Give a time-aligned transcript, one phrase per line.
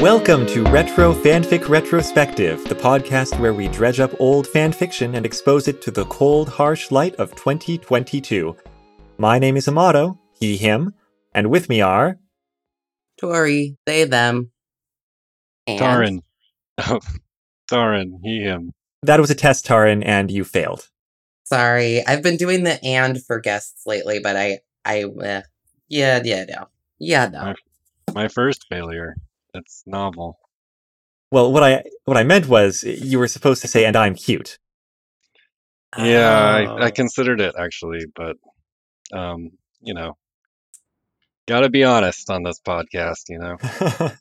[0.00, 5.68] Welcome to Retro Fanfic Retrospective, the podcast where we dredge up old fanfiction and expose
[5.68, 8.56] it to the cold, harsh light of 2022.
[9.18, 10.94] My name is Amato, he, him,
[11.34, 12.18] and with me are.
[13.20, 14.52] Tori, they, them.
[15.66, 16.22] And Taran.
[16.78, 17.00] Oh,
[17.70, 18.72] Taran, he, him.
[19.02, 20.88] That was a test, Taran, and you failed.
[21.44, 25.42] Sorry, I've been doing the and for guests lately, but I, I, uh,
[25.90, 26.68] yeah, yeah, no.
[26.98, 27.52] Yeah, no.
[28.14, 29.14] My first failure.
[29.54, 30.38] It's novel.
[31.30, 34.58] Well, what I what I meant was you were supposed to say, "And I'm cute."
[35.98, 36.90] Yeah, I, I Oh.
[36.90, 38.36] considered it actually, but
[39.12, 39.50] um,
[39.80, 40.16] you know,
[41.48, 43.56] gotta be honest on this podcast, you know.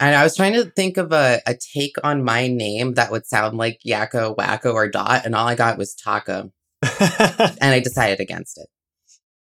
[0.00, 3.26] And I was trying to think of a, a take on my name that would
[3.26, 6.50] sound like Yakko, Wakko, or Dot, and all I got was Taco.
[6.82, 8.66] And I decided against it.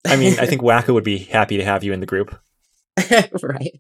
[0.06, 2.38] I mean, I think Wakko would be happy to have you in the group.
[3.42, 3.80] right.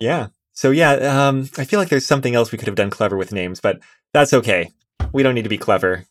[0.00, 0.28] Yeah.
[0.54, 3.32] So yeah, um, I feel like there's something else we could have done clever with
[3.32, 3.80] names, but
[4.12, 4.70] that's okay.
[5.12, 6.04] We don't need to be clever,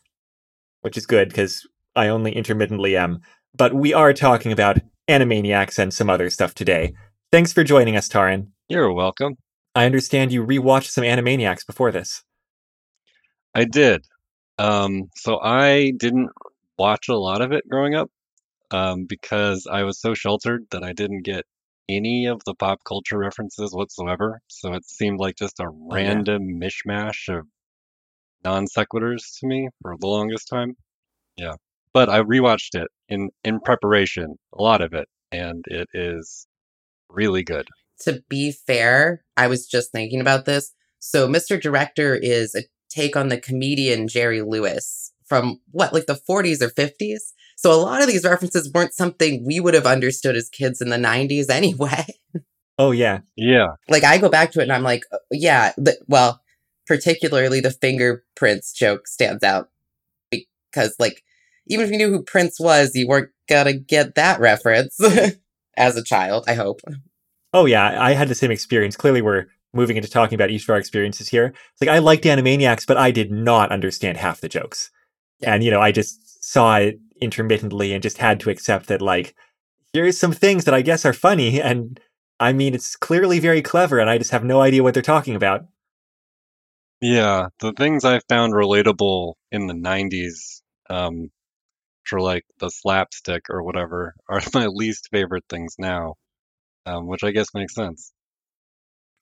[0.81, 3.21] which is good because I only intermittently am.
[3.55, 6.93] But we are talking about Animaniacs and some other stuff today.
[7.31, 8.47] Thanks for joining us, Taran.
[8.67, 9.35] You're welcome.
[9.75, 12.23] I understand you rewatched some Animaniacs before this.
[13.53, 14.05] I did.
[14.57, 16.29] Um, so I didn't
[16.77, 18.09] watch a lot of it growing up,
[18.71, 21.45] um, because I was so sheltered that I didn't get
[21.91, 24.41] any of the pop culture references whatsoever.
[24.47, 25.95] So it seemed like just a oh, yeah.
[25.95, 27.45] random mishmash of
[28.43, 30.75] non sequiturs to me for the longest time.
[31.37, 31.53] Yeah.
[31.93, 36.47] But I rewatched it in in preparation, a lot of it, and it is
[37.09, 37.67] really good.
[38.01, 40.73] To be fair, I was just thinking about this.
[40.99, 41.61] So, Mr.
[41.61, 46.69] Director is a take on the comedian Jerry Lewis from what, like the 40s or
[46.69, 47.33] 50s?
[47.63, 50.89] So, a lot of these references weren't something we would have understood as kids in
[50.89, 52.05] the 90s anyway.
[52.79, 53.19] Oh yeah.
[53.35, 53.73] Yeah.
[53.89, 56.41] like, I go back to it and I'm like, uh, yeah, the, well,
[56.87, 59.69] particularly the fingerprints joke stands out
[60.31, 61.21] because, like,
[61.67, 64.97] even if you knew who Prince was, you weren't gonna get that reference
[65.77, 66.81] as a child, I hope.
[67.53, 68.95] Oh yeah, I had the same experience.
[68.95, 71.53] Clearly, we're moving into talking about each of our experiences here.
[71.73, 74.89] It's like I liked Animaniacs, but I did not understand half the jokes,
[75.39, 75.53] Yeah.
[75.53, 79.35] and you know, I just saw it intermittently and just had to accept that like
[79.93, 81.99] here's some things that I guess are funny, and
[82.39, 85.35] I mean it's clearly very clever, and I just have no idea what they're talking
[85.35, 85.65] about.
[87.01, 87.47] Yeah.
[87.59, 91.31] The things I found relatable in the 90s, um,
[92.05, 96.15] for like the slapstick or whatever, are my least favorite things now,
[96.85, 98.13] um, which I guess makes sense.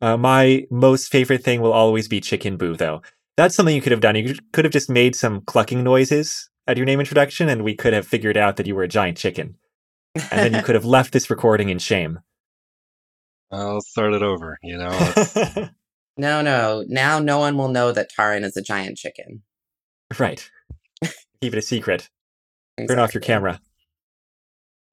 [0.01, 3.01] Uh, my most favorite thing will always be Chicken Boo, though.
[3.35, 4.15] That's something you could have done.
[4.15, 7.93] You could have just made some clucking noises at your name introduction, and we could
[7.93, 9.55] have figured out that you were a giant chicken.
[10.15, 12.19] And then you could have left this recording in shame.
[13.51, 15.13] I'll start it over, you know.
[16.19, 16.83] No, no.
[16.85, 19.41] Now no one will know that Taran is a giant chicken.
[20.19, 20.49] right.
[21.41, 22.09] Keep it a secret.
[22.89, 23.61] Turn off your camera.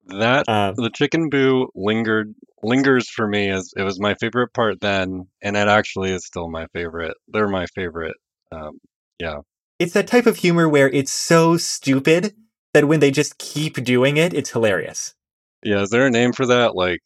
[0.07, 2.33] that Uh, the chicken boo lingered
[2.63, 6.49] lingers for me as it was my favorite part then, and it actually is still
[6.49, 7.17] my favorite.
[7.27, 8.15] They're my favorite.
[8.53, 8.79] Um,
[9.19, 9.39] yeah.
[9.79, 12.35] It's that type of humor where it's so stupid
[12.73, 15.15] that when they just keep doing it, it's hilarious.
[15.63, 16.75] Yeah, is there a name for that?
[16.75, 17.01] Like,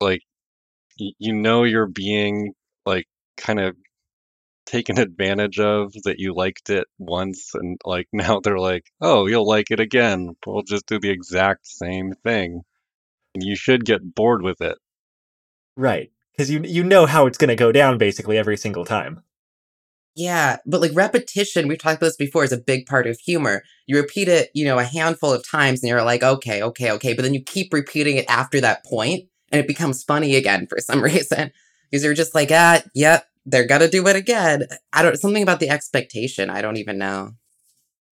[0.00, 0.22] like
[0.96, 2.52] you know you're being
[2.84, 3.76] like kind of
[4.66, 9.48] taken advantage of that you liked it once and like now they're like, "Oh, you'll
[9.48, 10.36] like it again.
[10.46, 12.62] We'll just do the exact same thing."
[13.34, 14.78] And you should get bored with it.
[15.76, 16.10] Right.
[16.32, 19.22] Because you you know how it's going to go down basically every single time.
[20.18, 23.62] Yeah, but like repetition, we've talked about this before, is a big part of humor.
[23.86, 27.14] You repeat it, you know, a handful of times and you're like, okay, okay, okay.
[27.14, 30.80] But then you keep repeating it after that point and it becomes funny again for
[30.80, 31.52] some reason.
[31.88, 34.64] Because you're just like, ah, yep, they're gonna do it again.
[34.92, 36.50] I don't, something about the expectation.
[36.50, 37.34] I don't even know.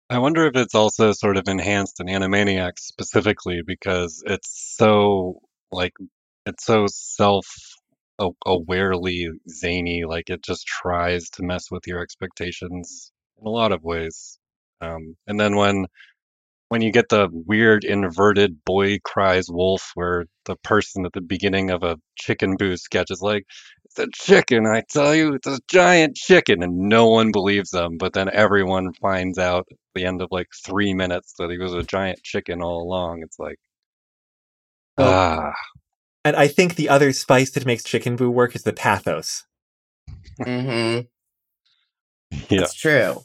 [0.08, 5.40] I wonder if it's also sort of enhanced in Animaniacs specifically because it's so
[5.72, 5.94] like
[6.46, 7.67] it's so self
[8.20, 13.84] awarely zany like it just tries to mess with your expectations in a lot of
[13.84, 14.38] ways.
[14.80, 15.86] Um, and then when
[16.68, 21.70] when you get the weird inverted boy cries wolf where the person at the beginning
[21.70, 23.44] of a chicken boo sketch is like
[23.86, 27.96] it's a chicken, I tell you, it's a giant chicken, and no one believes them.
[27.98, 31.74] But then everyone finds out at the end of like three minutes that he was
[31.74, 33.22] a giant chicken all along.
[33.22, 33.58] It's like,
[34.98, 35.52] ah,
[36.28, 39.44] And I think the other spice that makes Chicken Boo work is the pathos.
[40.38, 41.06] Mm-hmm.
[42.50, 43.22] yeah, It's true.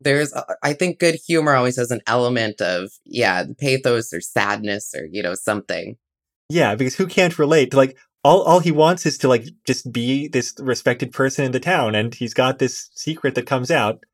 [0.00, 4.94] There's, uh, I think good humor always has an element of, yeah, pathos or sadness
[4.96, 5.96] or, you know, something.
[6.48, 9.92] Yeah, because who can't relate to like all all he wants is to like just
[9.92, 14.04] be this respected person in the town, and he's got this secret that comes out.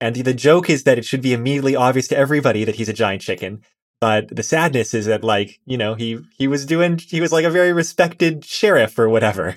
[0.00, 2.92] And the joke is that it should be immediately obvious to everybody that he's a
[2.92, 3.62] giant chicken.
[4.00, 7.44] But the sadness is that like, you know, he he was doing he was like
[7.44, 9.56] a very respected sheriff or whatever.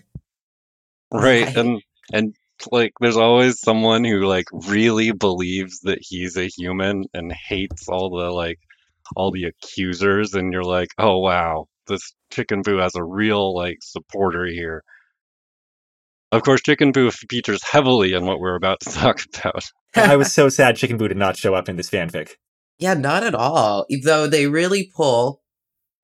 [1.12, 1.46] Right.
[1.46, 1.58] Right.
[1.58, 2.36] And and
[2.72, 8.10] like there's always someone who like really believes that he's a human and hates all
[8.10, 8.60] the like
[9.16, 13.80] all the accusers and you're like, "Oh wow, this Chicken Boo has a real like
[13.82, 14.84] supporter here."
[16.32, 19.70] Of course, Chicken Boo features heavily in what we're about to talk about.
[19.96, 22.36] I was so sad Chicken Boo did not show up in this fanfic.
[22.81, 23.86] Yeah, not at all.
[24.04, 25.42] Though they really pull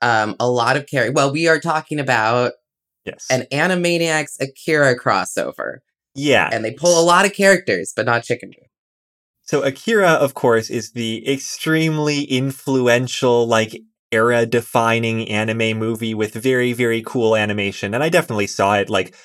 [0.02, 1.12] um, a lot of character.
[1.12, 2.54] Well, we are talking about
[3.04, 3.26] Yes.
[3.32, 5.78] an Animaniacs Akira crossover,
[6.14, 6.50] yeah.
[6.52, 8.52] and they pull a lot of characters, but not Chicken.
[9.44, 13.82] So Akira, of course, is the extremely influential, like
[14.12, 17.94] era defining anime movie with very, very cool animation.
[17.94, 19.16] And I definitely saw it like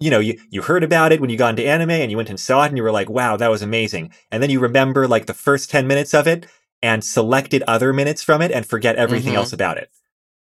[0.00, 2.28] you know, you, you heard about it when you got into anime and you went
[2.28, 4.12] and saw it and you were like, wow, that was amazing.
[4.30, 6.46] And then you remember like the first 10 minutes of it
[6.84, 9.36] and selected other minutes from it and forget everything Mhm.
[9.36, 9.88] else about it.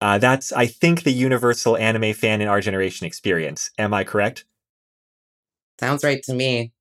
[0.00, 3.70] Uh, that's, I think, the universal anime fan in our generation experience.
[3.78, 4.44] Am I correct?
[5.78, 6.72] Sounds right to me.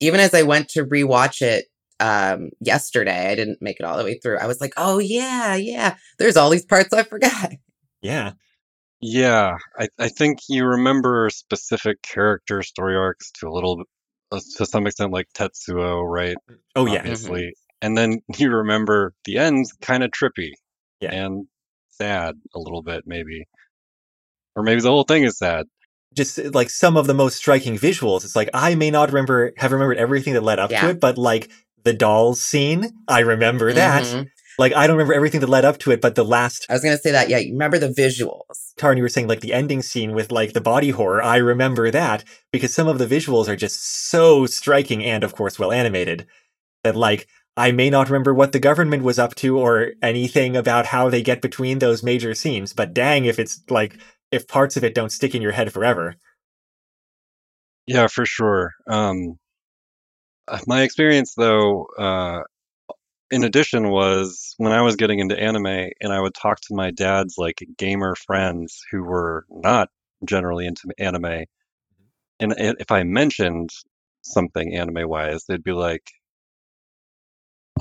[0.00, 1.66] Even as I went to rewatch it
[2.00, 4.38] um, yesterday, I didn't make it all the way through.
[4.38, 5.96] I was like, oh, yeah, yeah.
[6.18, 7.52] There's all these parts I forgot.
[8.02, 8.32] Yeah.
[9.00, 13.86] Yeah, I, I think you remember specific character story arcs to a little bit,
[14.32, 16.36] uh, to some extent, like Tetsuo, right?
[16.74, 16.98] Oh, yeah.
[16.98, 17.54] Obviously.
[17.82, 20.52] And then you remember the end's kind of trippy
[21.00, 21.12] Yeah.
[21.12, 21.46] and
[21.90, 23.44] sad a little bit, maybe.
[24.56, 25.66] Or maybe the whole thing is sad.
[26.14, 28.24] just uh, like some of the most striking visuals.
[28.24, 31.16] It's like I may not remember have remembered everything that led up to it, but
[31.18, 31.50] like
[31.84, 34.02] the dolls scene, I remember that.
[34.04, 34.28] Mhm.
[34.58, 36.82] Like I don't remember everything that led up to it, but the last I was
[36.82, 37.30] going to say that.
[37.30, 38.74] Yeah, you remember the visuals.
[38.78, 41.22] Taran, you were saying like the ending scene with like the body horror.
[41.22, 45.58] I remember that because some of the visuals are just so striking and of course
[45.58, 46.26] well animated
[46.84, 47.26] that like
[47.56, 51.22] I may not remember what the government was up to or anything about how they
[51.22, 53.98] get between those major scenes, but dang if it's like
[54.30, 56.16] if parts of it don't stick in your head forever.
[57.86, 58.72] Yeah, for sure.
[58.88, 59.38] Um,
[60.48, 62.40] uh, my experience, though, uh,
[63.30, 66.90] in addition, was when I was getting into anime and I would talk to my
[66.90, 69.88] dad's like gamer friends who were not
[70.24, 71.44] generally into anime.
[72.40, 73.70] And if I mentioned
[74.22, 76.10] something anime wise, they'd be like,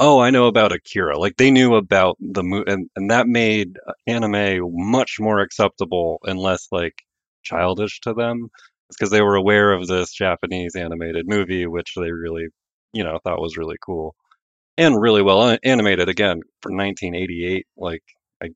[0.02, 1.18] Oh, I know about Akira.
[1.20, 4.62] Like they knew about the movie, and, and that made uh, anime
[4.92, 7.04] much more acceptable and less like
[7.44, 8.50] childish to them
[8.90, 12.48] because they were aware of this Japanese animated movie, which they really,
[12.94, 14.16] you know, thought was really cool
[14.78, 16.10] and really well animated.
[16.10, 18.04] Again, for 1988, like
[18.44, 18.50] I,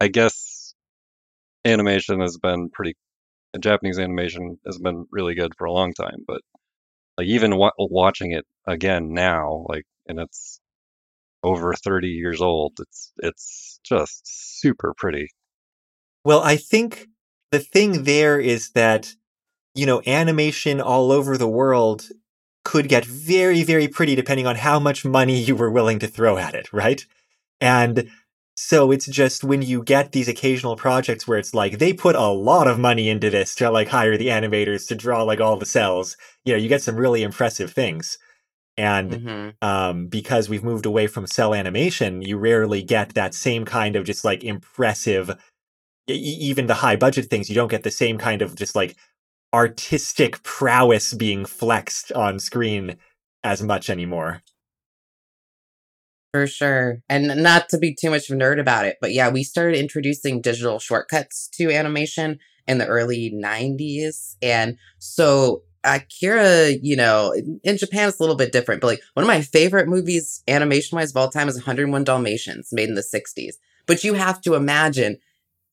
[0.00, 0.74] I guess
[1.64, 2.94] animation has been pretty.
[3.60, 6.42] Japanese animation has been really good for a long time, but
[7.18, 10.57] like even wa- watching it again now, like and it's
[11.42, 14.22] over 30 years old, it's it's just
[14.60, 15.28] super pretty.
[16.24, 17.08] Well, I think
[17.52, 19.14] the thing there is that,
[19.74, 22.08] you know, animation all over the world
[22.64, 26.36] could get very, very pretty depending on how much money you were willing to throw
[26.36, 27.06] at it, right?
[27.60, 28.10] And
[28.56, 32.26] so it's just when you get these occasional projects where it's like they put a
[32.26, 35.64] lot of money into this to like hire the animators to draw like all the
[35.64, 38.18] cells, you know, you get some really impressive things.
[38.78, 43.66] And hmm um, because we've moved away from cell animation, you rarely get that same
[43.66, 45.30] kind of just like impressive,
[46.08, 47.48] e- even the high budget things.
[47.48, 48.96] You don't get the same kind of just like
[49.54, 52.96] artistic prowess being flexed on screen
[53.44, 54.42] as much anymore.
[56.32, 56.98] For sure.
[57.08, 59.78] And not to be too much of a nerd about it, but yeah, we started
[59.78, 64.36] introducing digital shortcuts to animation in the early 90s.
[64.42, 67.32] And so Akira, you know,
[67.64, 70.96] in- Japan it's a little bit different, but like one of my favorite movies animation
[70.96, 73.54] wise of all time is 101 Dalmatians, made in the 60s.
[73.86, 75.18] But you have to imagine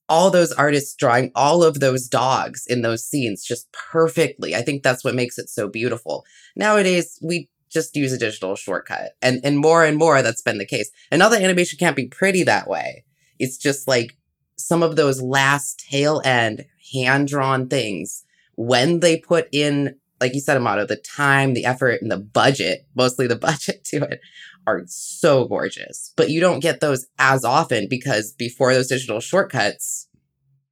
[0.07, 4.55] all those artists drawing all of those dogs in those scenes just perfectly.
[4.55, 6.25] I think that's what makes it so beautiful.
[6.55, 9.15] Nowadays, we just use a digital shortcut.
[9.21, 10.89] And and more and more that's been the case.
[11.11, 13.03] And not that animation can't be pretty that way.
[13.39, 14.15] It's just like
[14.57, 18.23] some of those last tail end hand drawn things
[18.55, 22.87] when they put in like you said Amato, the time, the effort, and the budget,
[22.95, 24.21] mostly the budget to it,
[24.67, 26.13] are so gorgeous.
[26.15, 30.07] But you don't get those as often because before those digital shortcuts,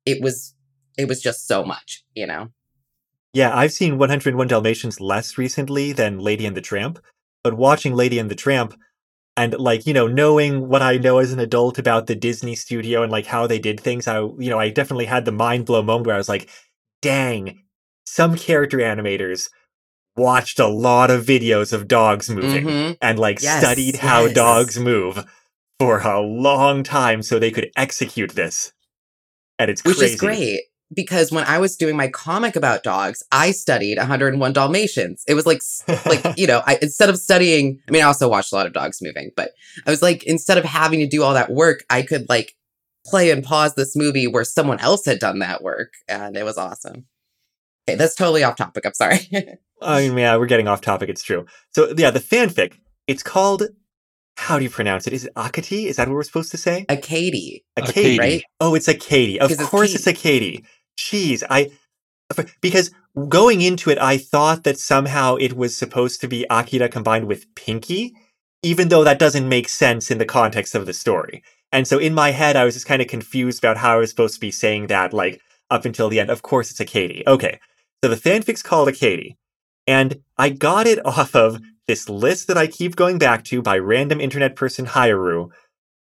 [0.06, 0.56] it was
[0.98, 2.50] it was just so much, you know?
[3.34, 7.00] Yeah, I've seen 101 Dalmatians less recently than Lady and the Tramp,
[7.44, 8.76] but watching Lady and the Tramp
[9.36, 13.02] and like, you know, knowing what I know as an adult about the Disney studio
[13.02, 15.82] and like how they did things, I, you know, I definitely had the mind blow
[15.82, 16.48] moment where I was like,
[17.02, 17.64] dang,
[18.14, 19.50] some character animators
[20.16, 22.98] watched a lot of videos of dogs moving Mhm.
[23.02, 24.36] and like Yes, studied how yes.
[24.36, 25.26] dogs move
[25.80, 28.72] for a long time so they could execute this.
[29.58, 30.14] And it's Which crazy.
[30.14, 30.62] is great
[30.94, 35.24] because when I was doing my comic about dogs, I studied 101 Dalmatians.
[35.28, 35.62] It was like,
[36.06, 38.74] like you know, I instead of studying, I mean, I also watched a lot of
[38.74, 39.54] dogs moving, but
[39.88, 42.54] I was like, instead of having to do all that work, I could like
[43.08, 46.60] play and pause this movie where someone else had done that work, and it was
[46.60, 47.06] awesome.
[47.88, 48.86] Okay, that's totally off topic.
[48.86, 49.20] I'm sorry.
[49.82, 51.10] I mean, yeah, we're getting off topic.
[51.10, 51.46] It's true.
[51.76, 52.76] So, yeah, the fanfic,
[53.08, 53.64] it's called,
[54.38, 55.14] how do you pronounce it?
[55.14, 55.86] Is it Akati?
[55.88, 56.86] Is that what we're supposed to say?
[56.88, 57.94] a Katie, A A Katie.
[57.94, 58.20] Katie.
[58.20, 58.44] right?
[58.62, 60.64] Oh, it's a Of it's course it's a Katie.
[60.98, 61.72] Jeez, I
[62.62, 62.92] because
[63.30, 67.54] going into it, I thought that somehow it was supposed to be Akira combined with
[67.56, 68.14] Pinky,
[68.64, 71.44] even though that doesn't make sense in the context of the story.
[71.72, 74.10] And so in my head, I was just kind of confused about how I was
[74.10, 76.30] supposed to be saying that, like up until the end.
[76.30, 77.24] Of course, it's a Katie.
[77.28, 77.60] Okay,
[78.04, 79.38] so the fanfic's called a Katie,
[79.88, 83.78] and I got it off of this list that I keep going back to by
[83.78, 85.48] random internet person Hairu,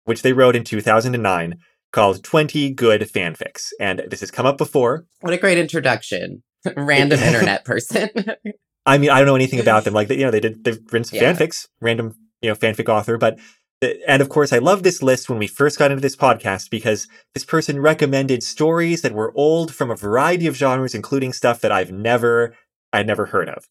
[0.05, 1.59] which they wrote in 2009
[1.93, 3.71] called 20 Good Fanfics.
[3.81, 5.05] And this has come up before.
[5.21, 6.45] What a great introduction.
[6.77, 8.09] Random internet person.
[8.87, 9.93] I mean, I don't know anything about them.
[9.95, 11.33] Like, you know, they did, they've written some Yeah.
[11.33, 13.19] fanfics, random, you know, fanfic author.
[13.19, 13.41] But,
[13.83, 17.09] and of course, I love this list when we first got into this podcast because
[17.35, 21.73] this person recommended stories that were old from a variety of genres, including stuff that
[21.73, 22.55] I've never,
[22.93, 23.69] I'd never heard of.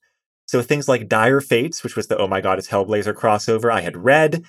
[0.47, 3.97] So things like Dire Fates, which was the Oh My Goddess Hellblazer crossover, I had
[3.97, 4.43] read.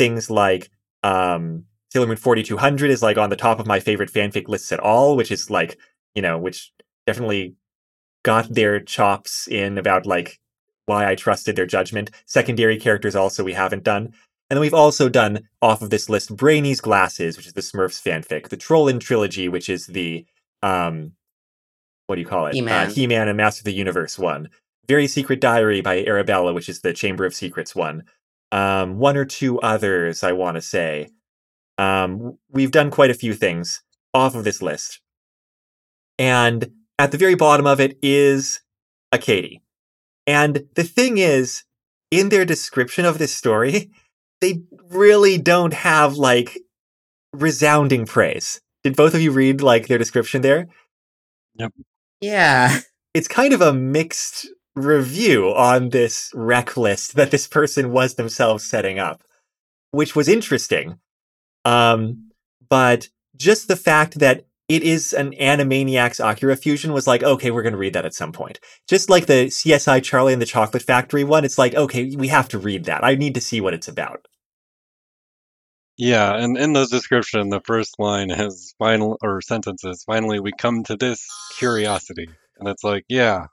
[0.00, 0.68] Things like,
[1.04, 4.80] um, Sailor Moon 4200 is like on the top of my favorite fanfic lists at
[4.80, 5.78] all, which is like,
[6.16, 6.72] you know, which
[7.06, 7.54] definitely
[8.24, 10.40] got their chops in about like
[10.86, 12.10] why I trusted their judgment.
[12.26, 14.12] Secondary characters also we haven't done.
[14.50, 18.02] And then we've also done off of this list Brainy's Glasses, which is the Smurfs
[18.02, 20.26] fanfic, the Trollin trilogy, which is the
[20.62, 21.12] um
[22.06, 22.54] what do you call it?
[22.54, 22.88] He-Man.
[22.88, 24.50] Uh, He-Man and Master of the Universe one.
[24.86, 28.04] Very Secret Diary by Arabella, which is the Chamber of Secrets one.
[28.52, 31.08] Um, one or two others, I want to say.
[31.78, 33.82] Um, we've done quite a few things
[34.12, 35.00] off of this list.
[36.18, 38.60] And at the very bottom of it is
[39.10, 39.62] a Katie.
[40.26, 41.64] And the thing is,
[42.10, 43.90] in their description of this story,
[44.44, 44.60] they
[44.90, 46.58] really don't have like
[47.32, 48.60] resounding praise.
[48.82, 50.68] Did both of you read like their description there?
[52.20, 52.80] yeah.
[53.14, 58.68] It's kind of a mixed review on this rec list that this person was themselves
[58.68, 59.22] setting up,
[59.92, 60.98] which was interesting.
[61.64, 62.30] Um,
[62.68, 67.62] but just the fact that it is an Animaniacs Akira fusion was like, okay, we're
[67.62, 68.60] going to read that at some point.
[68.88, 72.48] Just like the CSI Charlie and the Chocolate Factory one, it's like, okay, we have
[72.50, 73.04] to read that.
[73.04, 74.26] I need to see what it's about.
[75.96, 80.02] Yeah, and in the description, the first line is final or sentences.
[80.04, 83.46] Finally, we come to this curiosity, and it's like, yeah,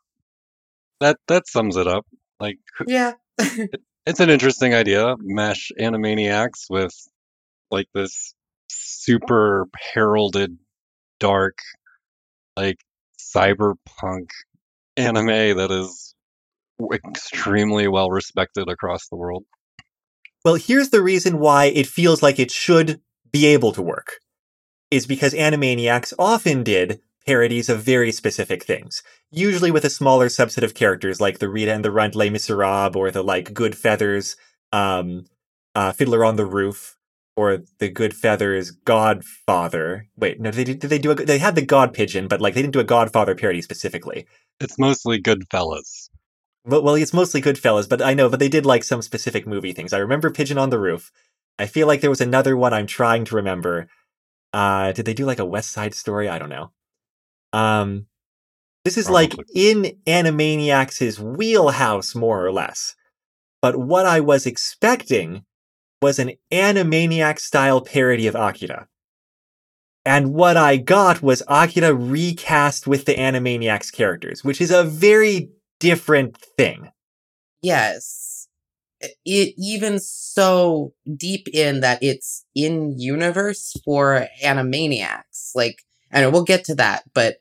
[1.00, 2.05] that that sums it up.
[2.39, 2.57] Like,
[2.88, 3.13] Yeah.
[3.38, 5.15] it's an interesting idea.
[5.19, 6.93] Mesh Animaniacs with
[7.69, 8.33] like this
[8.69, 10.57] super heralded,
[11.19, 11.60] dark,
[12.57, 12.77] like
[13.19, 14.29] cyberpunk
[14.98, 16.15] anime that is
[16.93, 19.45] extremely well respected across the world.
[20.43, 24.19] Well, here's the reason why it feels like it should be able to work.
[24.89, 30.63] Is because Animaniacs often did parodies of very specific things, usually with a smaller subset
[30.63, 34.36] of characters like the Rita and the Runt Les Miserables or the like Good Feathers
[34.74, 35.25] um,
[35.75, 36.98] uh, Fiddler on the Roof
[37.38, 40.07] or the Good Feathers Godfather.
[40.17, 42.62] Wait, no, they did, they do a, they had the God Pigeon, but like they
[42.62, 44.25] didn't do a Godfather parody specifically.
[44.60, 46.00] It's mostly Goodfellas.
[46.65, 49.74] Well, well, it's mostly Goodfellas, but I know, but they did like some specific movie
[49.74, 49.94] things.
[49.94, 51.12] I remember Pigeon on the Roof.
[51.58, 53.88] I feel like there was another one I'm trying to remember.
[54.53, 56.30] Uh, did they do like a West Side Story?
[56.30, 56.72] I don't know.
[57.53, 58.08] Um,
[58.86, 62.96] this is like in Animaniacs' wheelhouse, more or less.
[63.62, 65.44] But what I was expecting
[66.01, 68.88] was an Animaniac style parody of Akira.
[70.03, 75.51] And what I got was Akira recast with the Animaniacs characters, which is a very
[75.81, 76.91] different thing.
[77.61, 78.47] Yes.
[79.25, 85.51] It even so deep in that it's in universe for Animaniacs.
[85.55, 87.38] Like, and we'll get to that, but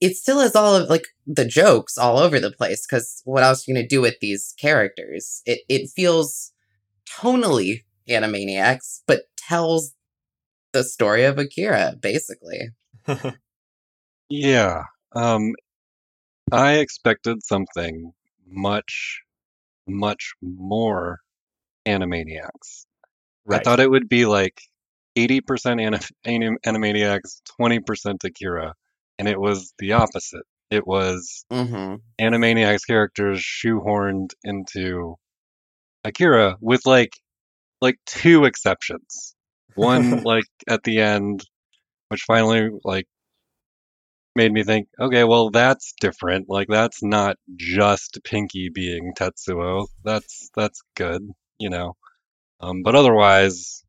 [0.00, 2.86] it still has all of like the jokes all over the place.
[2.86, 5.42] Because what else are you gonna do with these characters?
[5.46, 6.52] It it feels
[7.08, 9.94] tonally Animaniacs, but tells
[10.72, 12.70] the story of Akira basically.
[14.28, 14.84] Yeah.
[15.14, 15.54] Um,
[16.52, 18.12] I expected something
[18.46, 19.22] much,
[19.86, 21.20] much more
[21.86, 22.86] Animaniacs.
[23.50, 24.60] I thought it would be like
[25.16, 28.74] 80% anim- anim- Animaniacs, 20% Akira,
[29.18, 30.44] and it was the opposite.
[30.70, 35.16] it was hmm Animaniacs characters shoehorned into
[36.04, 37.12] Akira with like
[37.80, 39.34] like two exceptions.
[39.74, 41.44] One like at the end,
[42.08, 43.06] which finally like
[44.36, 46.46] made me think, okay, well that's different.
[46.48, 49.86] Like that's not just Pinky being Tetsuo.
[50.04, 51.22] That's that's good,
[51.58, 51.94] you know.
[52.60, 53.84] Um, but otherwise,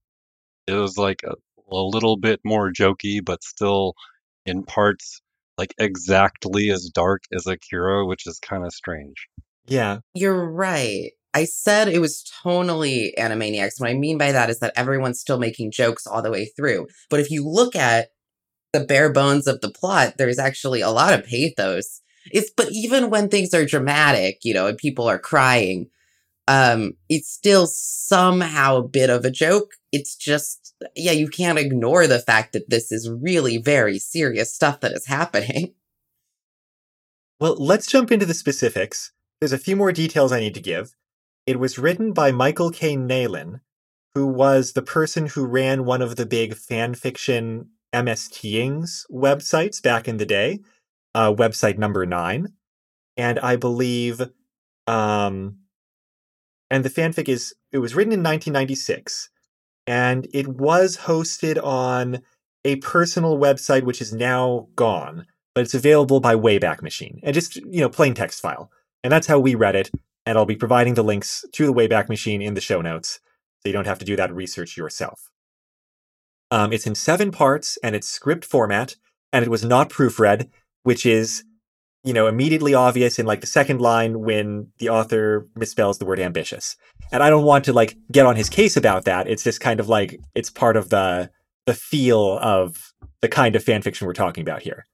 [0.68, 1.34] it was like a,
[1.72, 3.94] a little bit more jokey, but still
[4.46, 5.22] in parts
[5.58, 9.28] like exactly as dark as Akira, which is kind of strange.
[9.68, 10.00] Yeah.
[10.14, 11.12] You're right.
[11.34, 13.80] I said it was tonally Animaniacs.
[13.80, 16.88] What I mean by that is that everyone's still making jokes all the way through.
[17.10, 18.08] But if you look at
[18.74, 22.02] the bare bones of the plot, there's actually a lot of pathos.
[22.32, 25.90] It's but even when things are dramatic, you know, and people are crying,
[26.48, 29.74] um, it's still somehow a bit of a joke.
[29.92, 34.82] It's just yeah, you can't ignore the fact that this is really very serious stuff
[34.82, 35.74] that is happening.
[37.40, 39.12] Well, let's jump into the specifics.
[39.40, 40.96] There's a few more details I need to give.
[41.46, 42.98] It was written by Michael K.
[42.98, 43.62] Nalin,
[44.16, 46.56] who was the person who ran one of the big
[48.06, 50.60] MSTings websites back in the day,
[51.16, 52.54] uh, website number nine.
[53.16, 54.22] And I believe,
[54.86, 55.60] um,
[56.70, 59.30] and the fanfic is, it was written in 1996,
[59.88, 62.22] and it was hosted on
[62.64, 65.26] a personal website which is now gone
[65.58, 68.70] but it's available by Wayback Machine and just, you know, plain text file.
[69.04, 69.90] And that's how we read it.
[70.24, 73.20] And I'll be providing the links to the Wayback Machine in the show notes
[73.60, 75.32] so you don't have to do that research yourself.
[76.52, 78.96] Um, it's in seven parts and it's script format
[79.34, 80.50] and it was not proofread,
[80.84, 81.44] which is,
[82.04, 86.20] you know, immediately obvious in like the second line when the author misspells the word
[86.20, 86.78] ambitious.
[87.12, 89.28] And I don't want to like get on his case about that.
[89.28, 91.30] It's just kind of like it's part of the
[91.66, 94.86] the feel of the kind of fan fiction we're talking about here.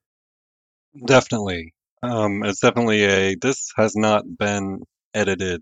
[1.06, 1.74] Definitely.
[2.02, 4.82] Um, it's definitely a, this has not been
[5.14, 5.62] edited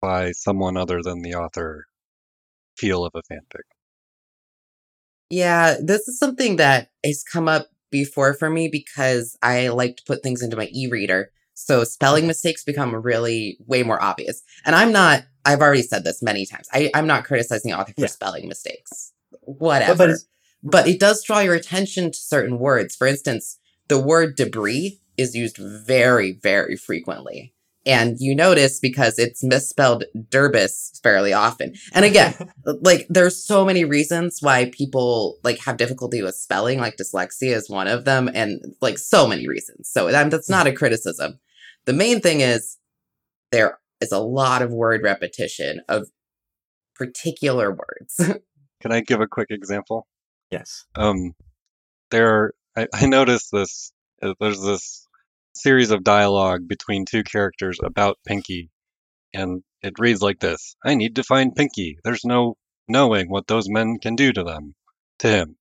[0.00, 1.86] by someone other than the author
[2.76, 3.62] feel of a fanfic.
[5.32, 10.02] Yeah, this is something that has come up before for me because I like to
[10.06, 11.30] put things into my e-reader.
[11.54, 14.42] So spelling mistakes become really way more obvious.
[14.66, 16.68] And I'm not, I've already said this many times.
[16.74, 18.06] I, I'm not criticizing the author for Yeah.
[18.08, 19.14] spelling mistakes.
[19.40, 20.08] Whatever.
[20.08, 20.16] But
[20.62, 22.94] but it does draw your attention to certain words.
[22.94, 27.54] For instance, the word debris is used very, very frequently.
[27.84, 31.74] And you notice because it's misspelled derbis fairly often.
[31.92, 36.96] And again, like there's so many reasons why people like have difficulty with spelling, like
[36.96, 39.88] dyslexia is one of them, and like so many reasons.
[39.90, 41.40] So that, that's not a criticism.
[41.86, 42.78] The main thing is
[43.50, 46.08] there is a lot of word repetition of
[46.94, 48.16] particular words.
[48.80, 50.06] Can I give a quick example?
[50.50, 50.84] yes.
[50.94, 51.32] Um,
[52.10, 53.92] there, I, I noticed this.
[54.22, 55.08] uh, There's this
[55.54, 58.70] series of dialogue between two characters about Pinky,
[59.34, 61.98] and it reads like this: "I need to find Pinky.
[62.04, 62.56] There's no
[62.88, 64.74] knowing what those men can do to them,
[65.20, 65.56] to him."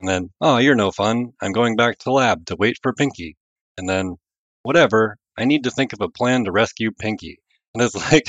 [0.00, 1.32] And then, "Oh, you're no fun.
[1.40, 3.36] I'm going back to lab to wait for Pinky."
[3.78, 4.16] And then,
[4.62, 5.18] "Whatever.
[5.36, 7.38] I need to think of a plan to rescue Pinky."
[7.74, 8.28] And it's like,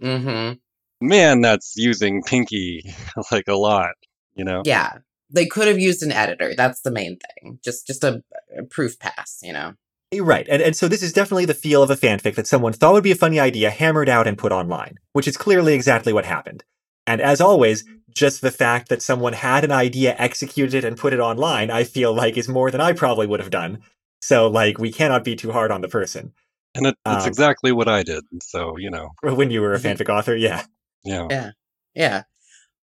[0.00, 1.06] mm-hmm.
[1.06, 2.94] man, that's using Pinky
[3.32, 3.94] like a lot,
[4.34, 4.62] you know?
[4.64, 4.98] Yeah.
[5.30, 6.52] They could have used an editor.
[6.54, 7.58] That's the main thing.
[7.64, 8.22] Just just a,
[8.58, 9.74] a proof pass, you know.
[10.20, 10.46] Right.
[10.48, 13.02] And, and so this is definitely the feel of a fanfic that someone thought would
[13.04, 16.64] be a funny idea, hammered out, and put online, which is clearly exactly what happened.
[17.06, 21.12] And as always, just the fact that someone had an idea, executed it, and put
[21.14, 23.78] it online, I feel like is more than I probably would have done.
[24.20, 26.32] So, like, we cannot be too hard on the person.
[26.74, 28.22] And it, it's Um, exactly what I did.
[28.42, 29.96] So, you know, When you were a Mhm.
[29.96, 30.64] fanfic author, yeah.
[31.04, 31.50] yeah.
[31.94, 32.22] Yeah.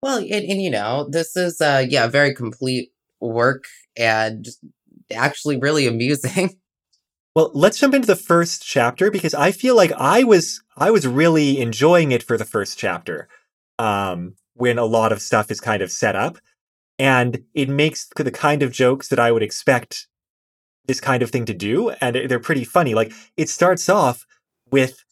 [0.03, 3.65] Well, and, and you know, this is uh yeah, very complete work
[3.97, 4.47] and
[5.15, 6.57] actually really amusing.
[7.37, 11.07] Well, let's jump into the first chapter because I feel like I was I was
[11.07, 13.29] really enjoying it for the first chapter.
[13.79, 16.39] Um, when a lot of stuff is kind of set up
[16.99, 20.09] and it makes the kind of jokes that I would expect
[20.87, 22.95] this kind of thing to do and they're pretty funny.
[22.95, 24.25] Like it starts off
[24.71, 25.05] with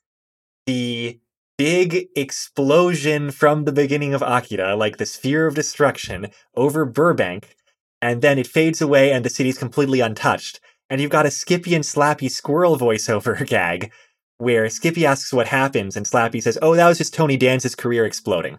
[0.64, 1.20] the
[1.58, 7.54] big explosion from the beginning of Akira, like the sphere of destruction over Burbank,
[8.00, 10.58] and then it fades away and the city's completely untouched
[10.90, 13.92] and you've got a Skippy and Slappy squirrel voiceover gag
[14.38, 18.04] where Skippy asks what happens and Slappy says, "Oh, that was just Tony Danza's career
[18.04, 18.58] exploding."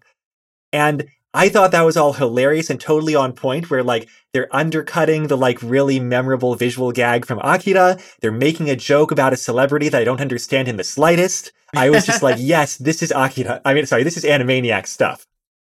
[0.72, 5.28] And I thought that was all hilarious and totally on point where like they're undercutting
[5.28, 9.90] the like really memorable visual gag from Akira, they're making a joke about a celebrity
[9.90, 11.52] that I don't understand in the slightest.
[11.76, 13.62] I was just like, "Yes, this is Akira.
[13.66, 15.28] I mean, sorry, this is Animaniac stuff."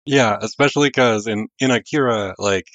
[0.08, 2.66] Yeah, especially because in, in Akira, like,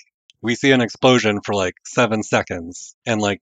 [0.44, 3.42] we see an explosion for like seven seconds, and like,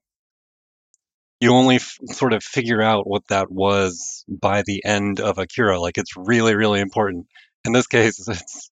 [1.42, 5.80] you only f- sort of figure out what that was by the end of Akira.
[5.82, 7.26] Like it's really, really important.
[7.66, 8.72] In this case, it's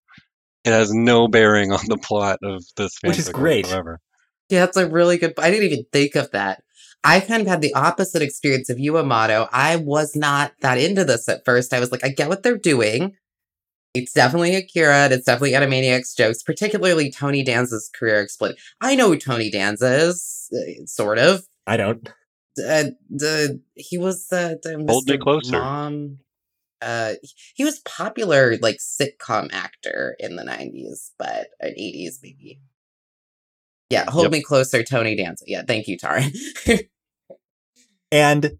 [0.64, 3.66] it has no bearing on the plot of this Which is great.
[3.66, 4.00] whatsoever.
[4.50, 5.34] Yeah, that's a really good.
[5.38, 6.64] I didn't even think of that.
[7.04, 9.48] I kind of had the opposite experience of you, Amato.
[9.54, 11.74] I was not that into this at first.
[11.74, 13.16] I was like, I get what they're doing.
[13.94, 15.06] It's definitely Akira.
[15.06, 18.58] and It's definitely Animaniacs jokes, particularly Tony Danza's career explained.
[18.82, 21.44] I know who Tony Danza is, uh, sort of.
[21.66, 22.12] I don't.
[22.60, 25.52] Uh, the he was the, the Hold me closer.
[25.52, 26.20] Mom.
[26.82, 27.14] Uh,
[27.56, 32.60] he was popular like sitcom actor in the nineties, but an eighties maybe.
[33.90, 34.32] Yeah, hold Yep.
[34.32, 35.46] me closer, Tony Danza.
[35.48, 36.24] Yeah, thank you, Tara.
[38.12, 38.52] and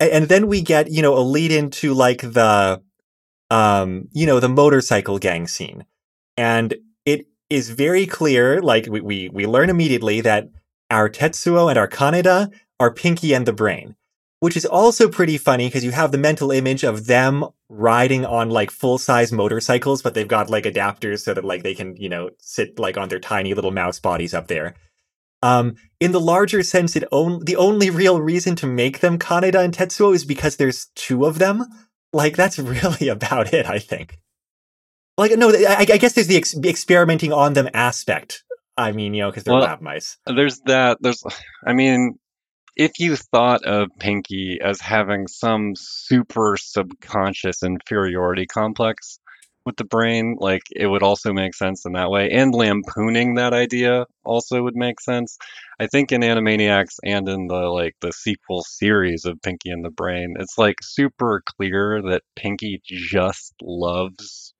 [0.00, 2.82] and then we get you know a lead into like the
[3.50, 5.84] um you know the motorcycle gang scene
[6.36, 6.74] and
[7.06, 10.48] it is very clear like we we, we learn immediately that
[10.90, 12.50] our tetsuo and our kaneda
[12.82, 13.94] are pinky and the brain
[14.40, 18.50] which is also pretty funny because you have the mental image of them riding on
[18.50, 22.08] like full size motorcycles but they've got like adapters so that like they can you
[22.08, 24.74] know sit like on their tiny little mouse bodies up there
[25.42, 29.62] um, in the larger sense, it on- the only real reason to make them Kaneda
[29.64, 31.66] and Tetsuo is because there's two of them.
[32.12, 34.18] Like that's really about it, I think.
[35.18, 38.44] Like no, I, I guess there's the ex- experimenting on them aspect.
[38.76, 40.16] I mean, you know, because they're Well, lab mice.
[40.26, 40.98] There's that.
[41.00, 41.22] There's,
[41.66, 42.18] I mean,
[42.76, 49.18] if you thought of Pinky as having some super subconscious inferiority complex
[49.64, 52.30] with the brain, like it would also make sense in that way.
[52.30, 55.36] And lampooning that idea also would make sense.
[55.78, 59.90] I think in Animaniacs and in the like the sequel series of Pinky and the
[59.90, 64.54] Brain, it's like super clear that Pinky just loves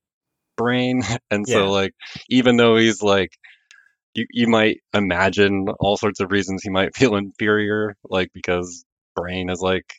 [0.57, 1.93] Brain, and so like
[2.29, 3.31] even though he's like
[4.15, 8.85] you, you might imagine all sorts of reasons he might feel inferior, like because
[9.17, 9.95] Brain is like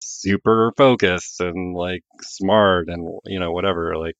[0.00, 3.96] super focused and like smart and you know whatever.
[3.96, 4.16] Like,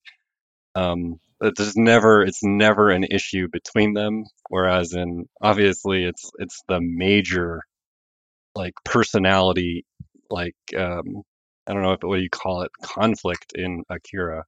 [0.74, 4.24] um, there's never it's never an issue between them.
[4.50, 7.62] Whereas in obviously it's it's the major
[8.54, 9.84] like personality
[10.30, 11.22] like um
[11.66, 14.44] I don't know if what do you call it conflict in Akira.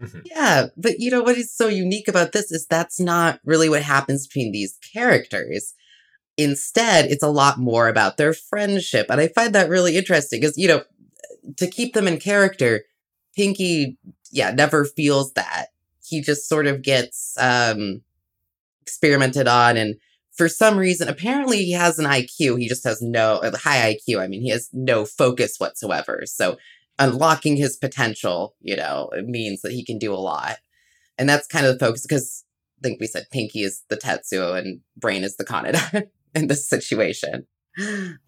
[0.00, 0.22] Mhm.
[0.26, 3.82] Yeah, but you know what is so unique about this is that's not really what
[3.82, 5.72] happens between these characters.
[6.38, 9.06] Instead, it's a lot more about their friendship.
[9.10, 10.82] And I find that really interesting because, you know,
[11.58, 12.84] to keep them in character,
[13.36, 13.98] Pinky,
[14.32, 15.68] yeah, never feels that.
[16.04, 18.02] He just sort of gets um
[18.82, 19.96] experimented on and
[20.36, 22.56] for some reason apparently he has an IQ.
[22.56, 24.20] He just has no high IQ.
[24.20, 26.22] I mean, he has no focus whatsoever.
[26.26, 26.56] So
[26.98, 30.56] unlocking his potential, you know, it means that he can do a lot.
[31.18, 32.44] And that's kind of the focus because
[32.78, 36.68] I think we said Pinky is the Tetsuo and Brain is the Kaneda in this
[36.68, 37.46] situation.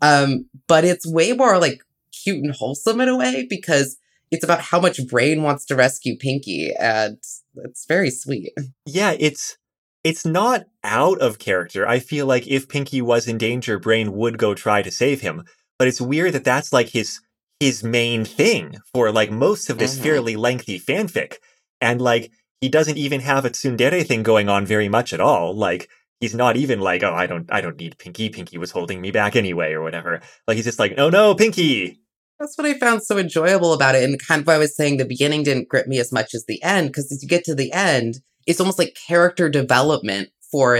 [0.02, 3.96] Um, but it's way more like cute and wholesome in a way because
[4.30, 7.16] it's about how much Brain wants to rescue Pinky, and
[7.56, 8.52] it's very sweet.
[8.84, 9.56] Yeah, it's
[10.04, 11.88] it's not out of character.
[11.88, 15.44] I feel like if Pinky was in danger, Brain would go try to save him.
[15.78, 17.20] But it's weird that that's like his
[17.60, 20.02] his main thing for like most of this Mhm.
[20.02, 21.36] fairly lengthy fanfic.
[21.80, 25.54] And like he doesn't even have a tsundere thing going on very much at all.
[25.54, 25.88] Like
[26.20, 28.28] he's not even like, oh, I don't I don't need Pinky.
[28.28, 30.20] Pinky was holding me back anyway or whatever.
[30.46, 32.00] Like he's just like, no, no, Pinky.
[32.38, 34.04] That's what I found so enjoyable about it.
[34.04, 36.44] And kind of why I was saying the beginning didn't grip me as much as
[36.46, 40.78] the end, because as you get to the end, it's almost like character development for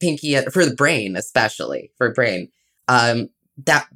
[0.00, 2.48] Pinky, for the brain, especially for brain,
[2.86, 3.28] um,
[3.66, 3.86] that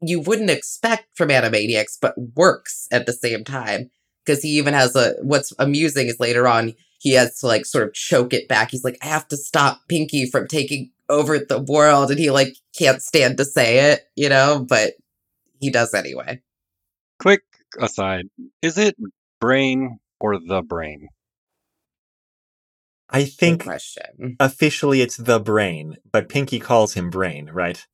[0.00, 3.90] you wouldn't expect from Animaniacs, but works at the same time.
[4.24, 7.86] Because he even has a, what's amusing is later on, he has to like sort
[7.88, 8.70] of choke it back.
[8.70, 12.10] He's like, I have to stop Pinky from taking over the world.
[12.10, 14.94] And he like can't stand to say it, you know, but
[15.60, 16.42] he does anyway.
[17.18, 17.42] Quick
[17.80, 18.26] aside,
[18.60, 18.96] is it
[19.40, 21.08] brain or the brain?
[23.10, 24.36] I think question.
[24.38, 27.86] officially it's the brain, but Pinky calls him Brain, right?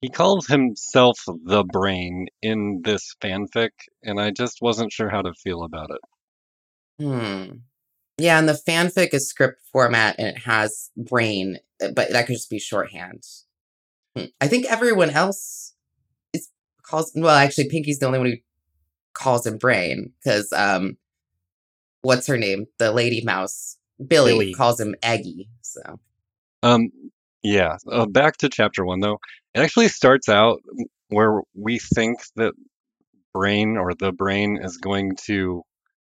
[0.00, 3.70] He calls himself the brain in this fanfic,
[4.02, 7.04] and I just wasn't sure how to feel about it.
[7.04, 7.56] Hmm.
[8.18, 12.34] Yeah, and the fanfic is script format and it has brain, uh, but that could
[12.34, 13.24] just be shorthand.
[14.16, 14.26] Hmm.
[14.40, 15.74] I think everyone else
[16.32, 16.48] is
[16.82, 18.36] calls well, actually Pinky's the only one who
[19.12, 20.96] calls him brain because um
[22.02, 22.66] what's her name?
[22.78, 23.76] The lady mouse.
[23.98, 24.54] Billy, Billy.
[24.54, 25.48] calls him Eggy.
[25.62, 26.00] So
[26.62, 26.90] Um,
[27.46, 27.76] yeah.
[27.90, 29.18] Uh, back to chapter one, though.
[29.54, 30.60] It actually starts out
[31.08, 32.54] where we think that
[33.32, 35.62] brain or the brain is going to,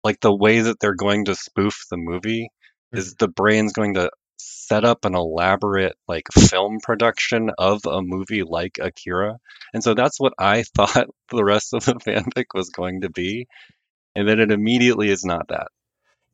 [0.03, 2.49] like, the way that they're going to spoof the movie
[2.91, 8.43] is the brain's going to set up an elaborate like film production of a movie
[8.43, 9.37] like Akira.
[9.73, 13.47] And so that's what I thought the rest of the fanfic was going to be.
[14.15, 15.67] And then it immediately is not that.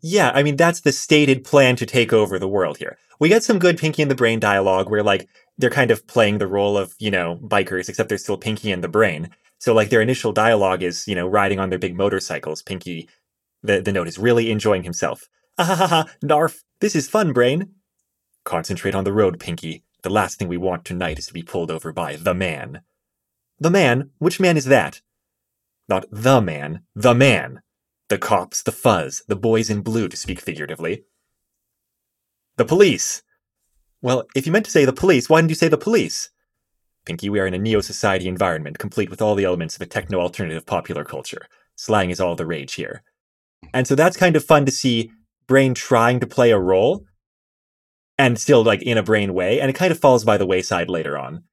[0.01, 2.97] Yeah, I mean, that's the stated plan to take over the world here.
[3.19, 6.37] We get some good Pinky and the Brain dialogue where, like, they're kind of playing
[6.37, 9.29] the role of, you know, bikers, except they're still Pinky and the Brain.
[9.59, 12.61] So, like, their initial dialogue is, you know, riding on their big motorcycles.
[12.61, 13.09] Pinky,
[13.61, 15.27] the, the note is really enjoying himself.
[15.57, 17.71] Ha ha ha ha, Narf, this is fun, Brain.
[18.45, 19.83] Concentrate on the road, Pinky.
[20.01, 22.81] The last thing we want tonight is to be pulled over by the man.
[23.59, 24.11] The man?
[24.19, 25.01] Which man is that?
[25.89, 27.61] Not the man, the man.
[28.09, 31.03] The cops, the fuzz, the boys in blue, to speak figuratively.
[32.57, 33.21] The police!
[34.01, 36.29] Well, if you meant to say the police, why didn't you say the police?
[37.05, 39.85] Pinky, we are in a neo society environment, complete with all the elements of a
[39.85, 41.45] techno alternative popular culture.
[41.75, 43.03] Slang is all the rage here.
[43.73, 45.11] And so that's kind of fun to see
[45.47, 47.05] Brain trying to play a role
[48.17, 50.89] and still like in a brain way, and it kind of falls by the wayside
[50.89, 51.43] later on.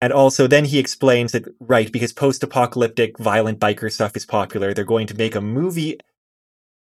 [0.00, 4.72] And also, then he explains that, right, because post apocalyptic violent biker stuff is popular,
[4.72, 5.98] they're going to make a movie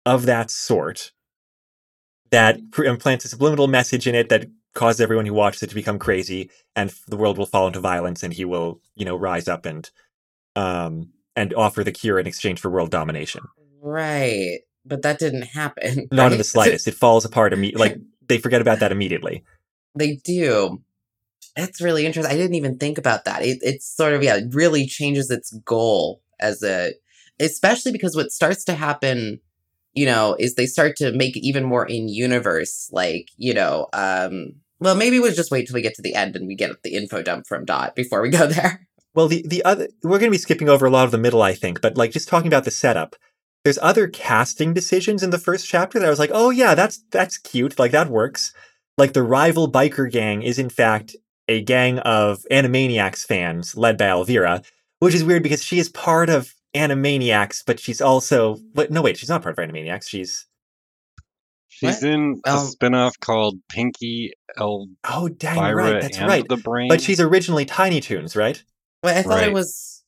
[0.04, 1.12] of that sort
[2.30, 6.00] that implants a subliminal message in it that causes everyone who watches it to become
[6.00, 9.64] crazy, and the world will fall into violence, and he will, you know, rise up
[9.64, 9.88] and,
[10.56, 13.42] um, and offer the cure in exchange for world domination.
[13.80, 14.60] Right.
[14.84, 16.08] But that didn't happen.
[16.10, 16.32] Not right?
[16.32, 16.88] in the slightest.
[16.88, 17.88] It falls apart immediately.
[17.88, 19.44] Like, they forget about that immediately.
[19.94, 20.82] They do.
[21.56, 22.34] That's really interesting.
[22.34, 23.42] I didn't even think about that.
[23.42, 26.92] It, it's sort of yeah, it really changes its goal as a,
[27.38, 29.40] especially because what starts to happen,
[29.92, 32.88] you know, is they start to make it even more in universe.
[32.92, 36.34] Like you know, um, well, maybe we'll just wait till we get to the end
[36.34, 38.86] and we get the info dump from Dot before we go there.
[39.14, 41.42] Well, the the other we're going to be skipping over a lot of the middle,
[41.42, 43.14] I think, but like just talking about the setup.
[43.62, 47.02] There's other casting decisions in the first chapter that I was like, oh yeah, that's
[47.10, 48.52] that's cute, like that works.
[48.98, 51.16] Like the rival biker gang is in fact
[51.48, 54.62] a gang of Animaniacs fans led by Elvira,
[55.00, 59.16] which is weird because she is part of Animaniacs, but she's also but no wait,
[59.16, 60.08] she's not part of Animaniacs.
[60.08, 60.46] She's
[61.68, 62.10] She's What?
[62.10, 66.44] in a Um, spin-off called Pinky Elvira oh dang right, that's right.
[66.48, 66.88] the Brain.
[66.88, 68.62] But she's originally Tiny Toons, right?
[69.02, 69.48] Wait, I thought Right.
[69.48, 70.04] it was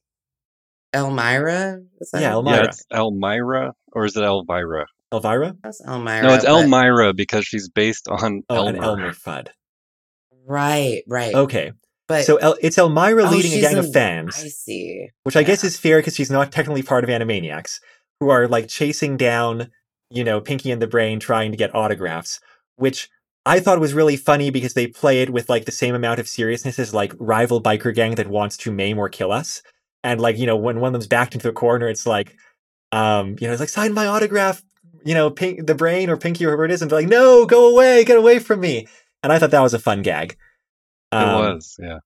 [0.94, 1.84] Elmyra.
[2.00, 2.34] Is that Yeah, it?
[2.34, 2.56] Elmyra.
[2.56, 4.86] yeah, it's Elmyra or is it Elvira?
[5.12, 5.56] Elvira?
[5.62, 6.22] That's Elmyra.
[6.22, 9.06] no, it's but- because she's based on Oh, and Elmer.
[9.06, 9.48] Elmer Fudd.
[10.46, 11.34] Right, right.
[11.34, 11.72] Okay,
[12.08, 14.36] but so El- it's Elmyra Oh, leading a gang in- of fans.
[14.38, 15.08] I see.
[15.24, 17.80] which I guess is fair because she's not technically part of Animaniacs,
[18.20, 19.70] who are like chasing down,
[20.10, 22.38] you know, Pinky and the Brain trying to get autographs,
[22.76, 23.08] which
[23.44, 26.28] I thought was really funny because they play it with like the same amount of
[26.28, 29.62] seriousness as like rival biker gang that wants to maim or kill us.
[30.04, 32.36] And like, you know, when one of them's backed into a corner, it's like,
[32.92, 34.62] um, you know, it's like sign my autograph,
[35.04, 37.46] you know, Pink the Brain or Pinky or whoever it is, and they're like, no,
[37.46, 38.86] go away, get away from me.
[39.26, 40.36] And I thought that was a fun gag.
[41.10, 41.98] It Um, was, yeah.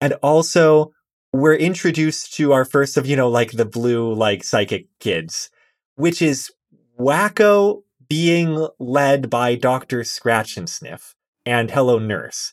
[0.00, 0.90] and also
[1.32, 5.48] we're introduced to our first of you know like the blue like psychic kids
[5.94, 6.50] which is
[6.98, 12.52] wakko being led by dr Scratchansniff and hello nurse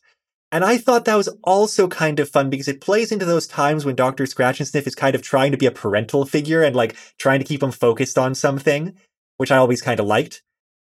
[0.52, 3.86] and i thought that was also kind of fun because it plays into those times
[3.86, 7.40] when dr Scratchansniff is kind of trying to be a parental figure and like trying
[7.40, 8.94] to keep him focused on something
[9.38, 10.44] which i always kind of liked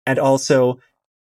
[0.06, 0.78] and also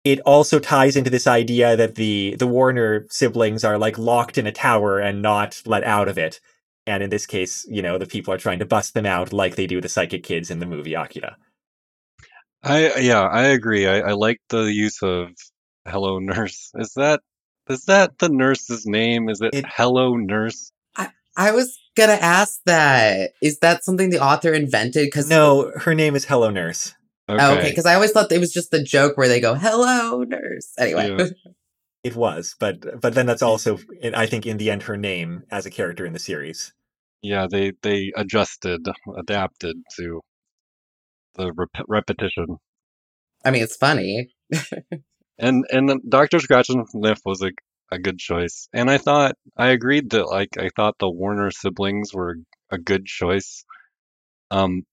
[0.03, 4.47] it also ties into this idea that the the Warner siblings are like locked in
[4.47, 6.39] a tower and not let out of it.
[6.87, 9.55] And in this case, you know, the people are trying to bust them out like
[9.55, 11.37] they do the psychic kids in the movie Akira.
[12.63, 13.87] I yeah, I agree.
[13.87, 15.29] I, I like the use of
[15.87, 16.71] Hello Nurse.
[16.75, 17.21] Is that
[17.69, 19.29] is that the nurse's name?
[19.29, 20.71] Is it, It- Hello Nurse?
[21.37, 23.31] I was gonna ask that.
[23.41, 25.05] Is that something the author invented?
[25.07, 26.93] Because No, her name is Hello Nurse.
[27.29, 27.43] Okay.
[27.43, 27.69] Oh, okay.
[27.69, 31.15] Because I always thought it was just the joke where they go, "Hello, nurse." Anyway,
[31.17, 31.27] Yeah.
[32.03, 33.77] It was, but but then that's also
[34.15, 36.73] I think in the end her name as a character in the series.
[37.21, 40.21] Yeah, they they adjusted, adapted to
[41.35, 42.57] the rep- repetition.
[43.45, 44.29] I mean, it's funny.
[45.37, 46.37] And and Dr.
[46.37, 47.49] Scratchansniff was a
[47.91, 48.69] a good choice.
[48.73, 52.37] And I thought I agreed that like I thought the Warner siblings were
[52.69, 53.65] a good choice.
[54.51, 54.83] Um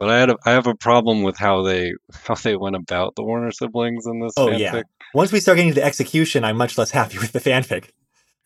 [0.00, 1.92] but I had a, I have a problem with how they
[2.26, 4.58] how they went about the Warner siblings in this Oh fanfic.
[4.58, 4.82] yeah.
[5.14, 7.90] Once we start getting to execution, I'm much less happy with the fanfic.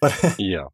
[0.01, 0.65] But Yeah.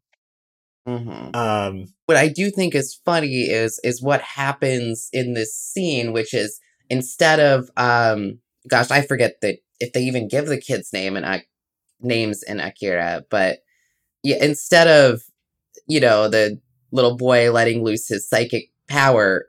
[0.85, 6.11] hmm um What I do think is funny is is what happens in this scene,
[6.11, 10.91] which is instead of um, gosh, I forget that if they even give the kid's
[10.91, 11.47] name and Ak-
[12.01, 13.59] names in Akira, but
[14.23, 15.21] yeah, instead of
[15.87, 16.59] you know the
[16.91, 19.45] little boy letting loose his psychic power,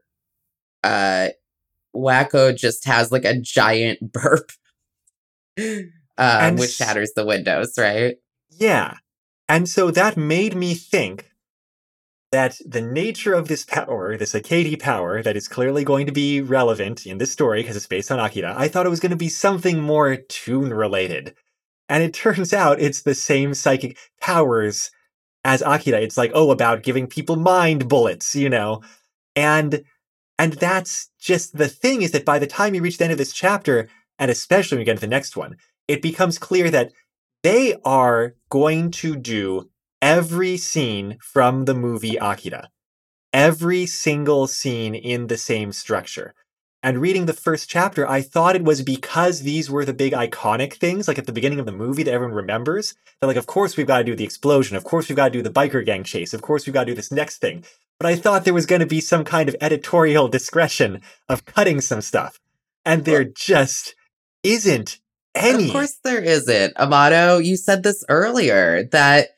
[0.85, 1.29] uh,
[1.95, 4.53] Wakko just has like a giant burp.
[6.19, 8.17] uh, which shatters the windows, right?
[8.51, 8.97] Yeah.
[9.49, 11.33] And so that made me think
[12.33, 16.41] that the nature of this power, this Akedi power that is clearly going to be
[16.41, 19.17] relevant in this story because it's based on Akira, I thought it was going to
[19.17, 21.35] be something more tune related.
[21.91, 24.91] And it turns out it's the same psychic powers
[25.45, 26.01] as Akira.
[26.01, 28.81] It's like, oh, about giving people mind bullets, you know?
[29.37, 29.85] And
[30.43, 33.19] and that's just the thing is that by the time you reach the end of
[33.19, 35.55] this chapter, and especially when you get into the next one,
[35.87, 36.91] it becomes clear that
[37.45, 42.71] they are going to do every scene from the movie Akira.
[43.33, 46.35] Every single scene in the same structure.
[46.83, 50.73] And reading the first chapter, I thought it was because these were the big iconic
[50.75, 52.97] things, like at the beginning of the movie that everyone remembers.
[53.21, 54.77] That, like, of course we've got to do the explosion.
[54.77, 56.35] Of course we've got to do the biker gang chase.
[56.35, 57.65] Of course we've got to do this next thing.
[58.03, 61.81] But I thought there was going to be some kind of editorial discretion of cutting
[61.81, 62.41] some stuff.
[62.85, 63.95] And there just
[64.43, 64.99] isn't
[65.37, 65.67] any.
[65.67, 66.73] Of course there isn't.
[66.77, 69.29] Amato, you said this earlier that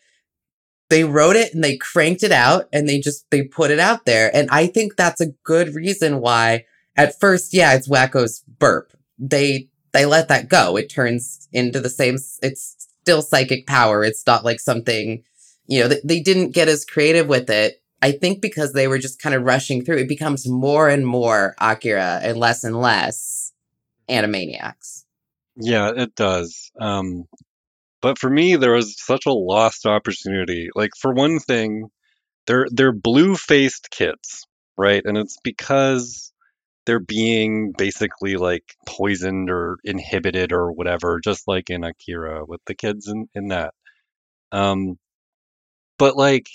[0.89, 4.07] they wrote it and they cranked it out and they just they put it out
[4.07, 4.35] there.
[4.35, 6.65] And I think that's a good reason why
[6.97, 8.95] at first, yeah, it's Wakko's burp.
[9.19, 10.79] They they let that go.
[10.79, 14.05] It turns into the same it's still psychic power.
[14.05, 15.23] It's not like something,
[15.67, 17.83] you know, they, they didn't get as creative with it.
[18.05, 21.55] I think because they were just kind of rushing through, it becomes more and more
[21.59, 23.55] Akira and less and less
[24.11, 25.05] Animaniacs.
[25.57, 26.71] Yeah, it does.
[26.79, 27.25] Um,
[28.03, 30.69] but for me, there was such a lost opportunity.
[30.75, 31.89] Like for one thing,
[32.47, 35.01] they're they're blue-faced kids, right?
[35.03, 36.31] And it's because
[36.85, 42.75] they're being basically like poisoned or inhibited or whatever, just like in Akira with the
[42.75, 43.73] kids in, in that.
[44.53, 44.99] Um,
[45.99, 46.49] but like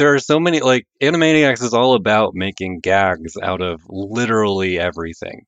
[0.00, 5.46] there are so many like Animaniacs is all about making gags out of literally everything.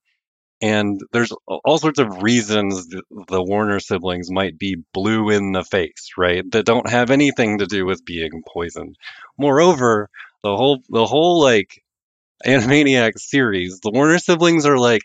[0.62, 6.12] And there's all sorts of reasons the Warner siblings might be blue in the face,
[6.18, 6.44] right?
[6.52, 8.96] That don't have anything to do with being poisoned.
[9.38, 10.10] Moreover,
[10.44, 11.82] the whole the whole like
[12.46, 15.02] Animaniacs series, the Warner siblings are like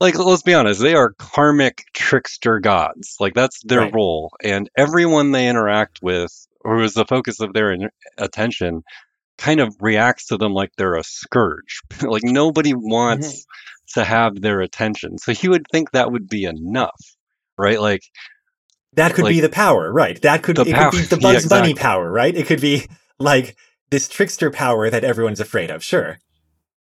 [0.00, 3.16] like let's be honest, they are karmic trickster gods.
[3.20, 3.94] Like that's their Right.
[3.94, 7.76] role, and everyone they interact with, or is the focus of their
[8.16, 8.82] attention,
[9.38, 11.80] kind of reacts to them like they're a scourge.
[12.02, 14.00] like nobody wants mm-hmm.
[14.00, 15.18] to have their attention.
[15.18, 17.00] So you would think that would be enough,
[17.56, 17.80] right?
[17.80, 18.02] Like
[18.94, 20.20] That could Like- be the power, right?
[20.22, 22.34] That could it power- could be the yeah, Bugs Bunny power, right?
[22.34, 22.86] It could be
[23.18, 23.56] like
[23.90, 25.82] this trickster power that everyone's afraid of.
[25.82, 26.18] Sure.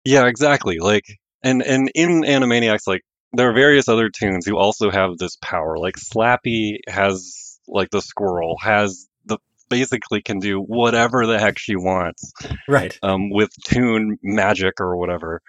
[0.05, 0.79] Yeah, exactly.
[0.79, 1.05] Like,
[1.43, 5.79] and and in Animaniacs, like there are various other toons who also have this power.
[5.79, 9.09] Like Slappy has like the squirrel has
[9.69, 12.33] basically can do whatever the heck she wants
[12.69, 12.99] Right.
[13.03, 15.43] um, with toon magic or whatever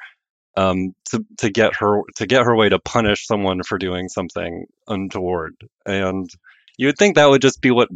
[0.55, 4.65] um, to to get her to get her way to punish someone for doing something
[4.87, 5.55] untoward.
[5.85, 6.29] And
[6.77, 7.89] you would think that would just be what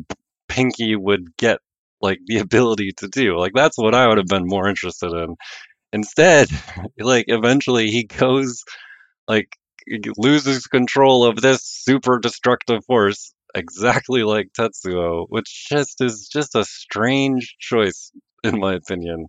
[0.47, 1.59] Pinky would get
[2.01, 3.37] like the ability to do.
[3.37, 5.35] Like that's what I would have been more interested in.
[5.91, 6.49] Instead,
[6.99, 8.63] like eventually he goes
[9.27, 9.57] like
[10.17, 16.65] loses control of this super destructive force exactly like Tetsuo, which just is just a
[16.65, 18.11] strange choice
[18.43, 19.27] in my opinion.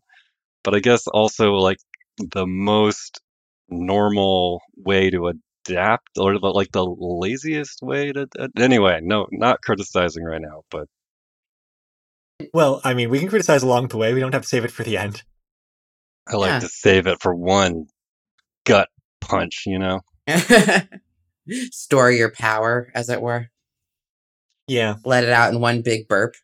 [0.65, 1.79] But I guess also like
[2.19, 3.21] the most
[3.69, 5.33] normal way to
[5.67, 10.87] adapt or the, like the laziest way to anyway, no, not criticizing right now, but
[12.53, 14.15] Well, I mean, we can criticize along the way.
[14.15, 15.23] We don't have to save it for the end.
[16.29, 16.61] I like Yeah.
[16.61, 17.87] to save it for one
[18.65, 18.89] gut
[19.21, 20.01] punch, you know?
[21.71, 23.49] Store your power, as it were.
[24.67, 24.97] Yeah.
[25.05, 26.35] Let it out in one big burp.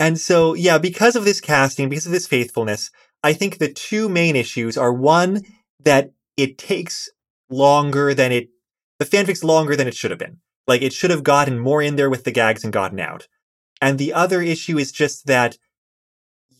[0.00, 2.90] And so, yeah, because of this casting, because of this faithfulness,
[3.22, 5.42] I think the two main issues are one,
[5.84, 7.08] that it takes
[7.50, 8.48] longer than it,
[8.98, 10.38] the fanfic's longer than it should have been.
[10.66, 13.26] Like, it should have gotten more in there with the gags and gotten out.
[13.80, 15.56] And the other issue is just that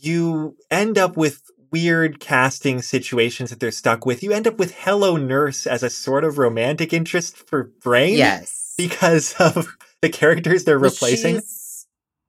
[0.01, 4.23] you end up with weird casting situations that they're stuck with.
[4.23, 8.17] You end up with Hello Nurse as a sort of romantic interest for Brain.
[8.17, 8.75] Yes.
[8.79, 11.43] Because of the characters they're Well, replacing.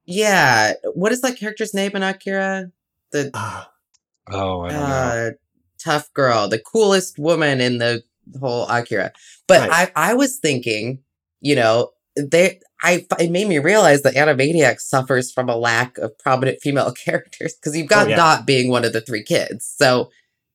[0.06, 0.74] Yeah.
[0.94, 2.70] What is that character's name in Akira?
[3.12, 3.70] The Ah,
[4.30, 4.86] Oh, I don't know.
[4.94, 5.30] uh,
[5.82, 8.02] tough girl, the coolest woman in the
[8.38, 9.12] whole Akira.
[9.48, 9.90] But Right.
[9.96, 11.00] I, I was thinking,
[11.40, 16.16] you know, they, I, it made me realize that Animaniacs suffers from a lack of
[16.18, 18.16] prominent female characters because you've got Oh, yeah.
[18.16, 19.64] Dot being one of the three kids.
[19.76, 20.10] So,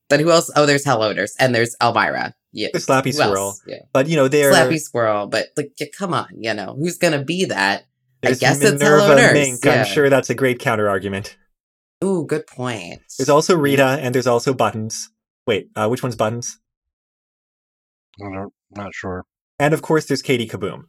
[0.09, 0.51] then who else?
[0.55, 2.33] Oh, there's Hello Nurse and there's Elmyra.
[2.57, 2.69] Yeah.
[2.71, 3.27] The Slappy Who else?
[3.31, 3.55] Squirrel.
[3.67, 3.85] Yeah.
[3.91, 5.27] but you know, they're Slappy Squirrel.
[5.27, 7.81] But like, yeah, come on, you know, who's gonna be that?
[8.23, 9.65] I There's guess it's Hello Minerva Nurse, Mink.
[9.65, 9.73] yeah.
[9.73, 11.35] I'm sure that's a great counter argument.
[12.03, 13.01] Ooh, good point.
[13.17, 15.09] There's also Rita, and there's also Buttons.
[15.45, 16.59] Wait, uh, which one's Buttons?
[18.21, 19.25] I don't, not sure.
[19.59, 20.83] And of course, there's Katie Kaboom.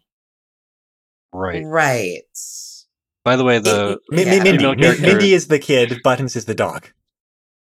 [1.32, 1.62] Right.
[1.64, 2.22] Right.
[3.24, 4.42] By the way, the it- Mi- Mi- yeah.
[4.42, 6.00] Mindy, Female character- Mindy is the kid.
[6.04, 6.86] Buttons is the dog.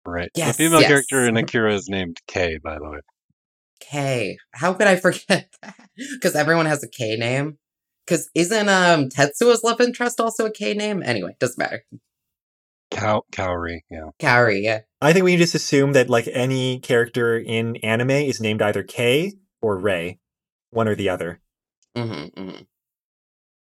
[0.05, 0.29] right.
[0.35, 0.89] Yes, the female yes.
[0.89, 2.99] character in Akira is named Kay, by the way.
[3.79, 4.37] K.
[4.53, 5.75] How could I forget that?
[6.13, 7.57] Because everyone has a K name.
[8.05, 11.01] Because isn't um Tetsuo's love interest also a K name?
[11.03, 11.83] Anyway, doesn't matter.
[12.91, 14.09] Cow Kaori, yeah.
[14.21, 14.81] Kaori, yeah.
[15.01, 18.83] I think we can just assume that like any character in anime is named either
[18.83, 20.19] K or Ray,
[20.69, 21.41] one or the other.
[21.97, 22.61] Mm-hmm, mm-hmm.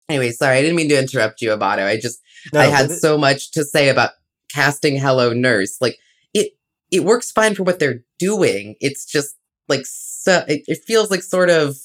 [0.09, 1.85] Anyway, sorry, I didn't mean to interrupt you, Amato.
[1.87, 2.21] I just
[2.53, 4.11] No, I had but- so much to say about
[4.53, 5.77] casting Hello Nurse.
[5.81, 5.99] Like
[6.33, 6.53] it
[6.91, 8.77] it works fine for what they're doing.
[8.81, 9.35] It's just
[9.71, 11.77] like so it, it feels like sort of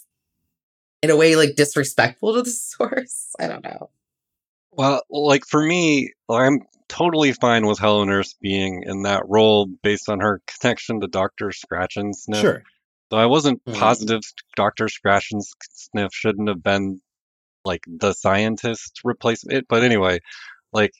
[1.02, 3.34] in a way like disrespectful to the source.
[3.40, 3.90] I don't know.
[4.72, 6.60] Well, like for me, I'm
[6.90, 11.52] totally fine with Hello Nurse being in that role based on her connection to Dr.
[11.52, 12.42] Scratchansniff.
[12.42, 12.64] sure.
[13.10, 13.76] Though I wasn't Mhm.
[13.80, 14.22] positive
[14.56, 14.90] Dr.
[14.90, 17.02] Scratch and Sniff shouldn't have been
[17.64, 19.68] like the scientist replacement.
[19.70, 20.20] But anyway,
[20.74, 20.92] like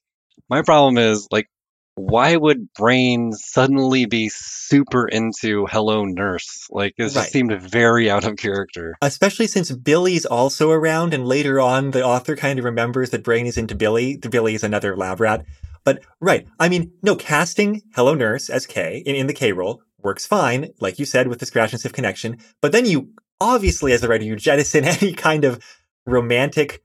[0.50, 1.48] my problem is like
[1.96, 6.68] why would Brain suddenly be super into Hello Nurse?
[6.70, 7.30] Like it just Right.
[7.30, 8.96] seemed very out of character.
[9.02, 13.46] Especially since Billy's also around, and later on, the author kind of remembers that Brain
[13.46, 14.18] is into Billy.
[14.18, 15.46] The Billy is another lab rat.
[15.86, 19.82] But right, I mean, no, casting Hello Nurse as K in, in the K role
[20.02, 22.38] works fine, like you said, with the Scratchansniff connection.
[22.62, 25.64] But then you obviously, as a writer, you jettison any kind of
[26.06, 26.84] romantic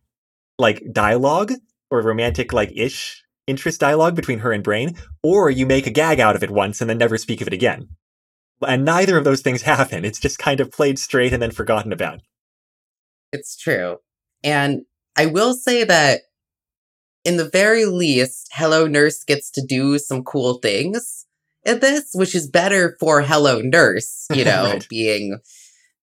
[0.59, 1.53] like dialogue
[1.91, 6.21] or romantic like ish interest dialogue between her and Brain, or you make a gag
[6.21, 7.89] out of it once and then never speak of it again.
[8.67, 10.05] And neither of those things happen.
[10.05, 12.21] It's just kind of played straight and then forgotten about.
[13.33, 13.99] It's true.
[14.43, 14.83] And
[15.17, 16.23] I will say that
[17.25, 21.27] in the very least, Hello Nurse gets to do some cool things
[21.65, 24.89] in this, which is better for Hello Nurse, you know, Right.
[24.89, 25.39] being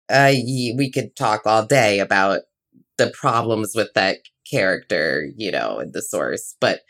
[0.10, 0.32] uh
[0.78, 2.41] we could talk all day about
[2.98, 4.18] the problems with that
[4.50, 6.82] character, you know, in the source, but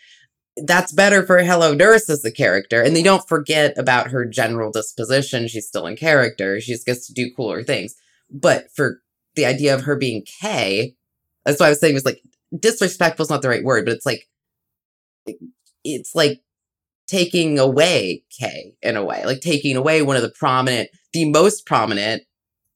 [0.66, 2.82] that's better for Hello Nurse as a character.
[2.82, 5.48] And they don't forget about her general disposition.
[5.48, 6.60] She's still in character.
[6.60, 7.96] She just gets to do cooler things.
[8.30, 9.02] But for
[9.36, 10.96] the idea of her being K,
[11.46, 12.22] that's why I was saying it was like
[12.58, 14.28] disrespectful is not the right word, but it's like
[15.84, 16.42] it's like
[17.08, 21.66] taking away K in a way, like taking away one of the prominent, the most
[21.66, 22.24] prominent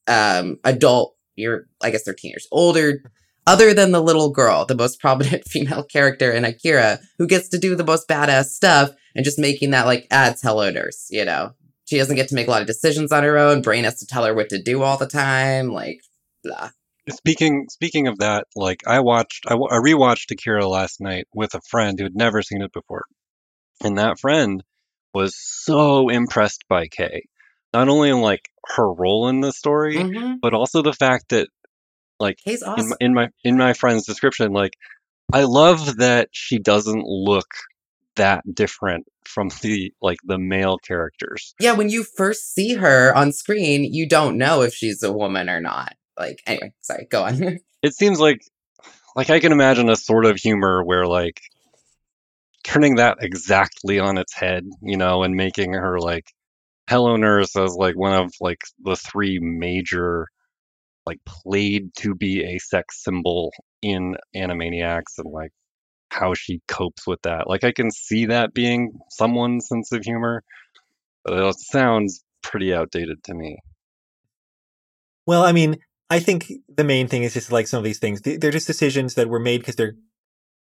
[0.08, 3.04] um adult, you're I guess they're teenagers, older,
[3.48, 7.58] other than the little girl, the most prominent female character in Akira, who gets to
[7.58, 11.54] do the most badass stuff and just making that like adds Hello Nurse, you know.
[11.86, 13.62] She doesn't get to make a lot of decisions on her own.
[13.62, 15.70] Brain has to tell her what to do all the time.
[15.70, 16.00] Like,
[16.44, 16.70] blah.
[17.10, 21.62] Speaking speaking of that, like I watched, I, I rewatched Akira last night with a
[21.70, 23.04] friend who had never seen it before,
[23.84, 24.64] and that friend
[25.14, 27.24] was so impressed by Kay,
[27.74, 30.36] not only in like her role in the story, Mhm.
[30.42, 31.50] but also the fact that
[32.22, 32.89] like Kay's in awesome.
[32.89, 34.78] my, in my in my friend's description, like
[35.34, 37.47] I love that she doesn't look
[38.15, 41.53] that different from the like the male characters.
[41.59, 45.49] yeah, when you first see her on screen, you don't know if she's a woman
[45.49, 45.95] or not.
[46.17, 47.59] Like, anyway, sorry, go on.
[47.82, 48.41] it seems like
[49.15, 51.41] like I can imagine a sort of humor where like
[52.63, 56.26] turning that exactly on its head, you know, and making her like
[56.89, 60.28] Hello Nurse as like one of like the three major
[61.06, 65.52] like played to be a sex symbol in Animaniacs and like
[66.10, 67.47] how she copes with that.
[67.49, 70.43] Like I can see that being someone's sense of humor,
[71.24, 73.58] but it sounds pretty outdated to me.
[75.26, 75.78] Well, I mean,
[76.10, 78.22] I think the main thing is just like some of these things.
[78.22, 79.95] they- They're just decisions that were made because they're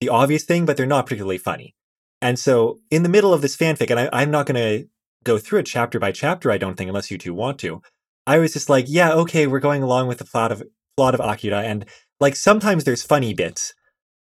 [0.02, 1.76] the obvious thing, but they're not particularly funny.
[2.22, 4.88] And so, in the middle of this fanfic, and I, I'm not going to
[5.24, 7.82] go through it chapter by chapter, I don't think, unless you two want to.
[8.28, 10.62] I was just like, yeah, okay, we're going along with the plot of
[10.96, 11.86] plot of Akira, and
[12.20, 13.74] like sometimes there's funny bits,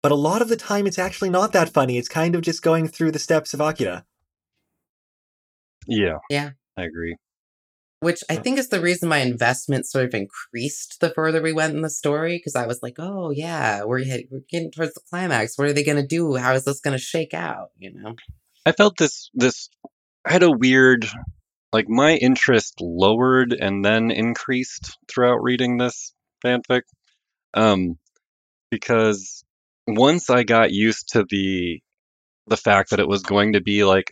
[0.03, 1.99] but a lot of the time it's actually not that funny.
[1.99, 4.05] It's kind of just going through the steps of Akira.
[5.89, 6.19] Yeah.
[6.31, 6.51] Yeah.
[6.77, 7.17] I agree.
[8.01, 11.55] Which I uh think is the reason my investment sort of increased the further we
[11.55, 12.37] went in the story.
[12.37, 15.57] Because I was like, oh, yeah, we're, hit, we're getting towards the climax.
[15.57, 16.37] What are they going to do?
[16.37, 17.71] How is this going to shake out?
[17.79, 18.17] You know?
[18.67, 19.71] I felt this this
[20.27, 21.09] I had a weird
[21.77, 26.81] like my interest lowered and then increased throughout reading this fanfic.
[27.53, 27.99] Um
[28.71, 29.45] because
[29.87, 31.83] once I got used to the
[32.47, 34.11] the fact that it was going to be like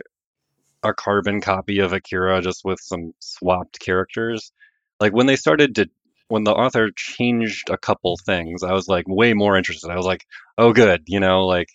[0.82, 4.52] a carbon copy of Akira just with some swapped characters,
[5.00, 5.88] like when they started to
[6.28, 9.90] when the author changed a couple things, I was like way more interested.
[9.90, 10.26] I was like,
[10.58, 11.70] "Oh good, you know, like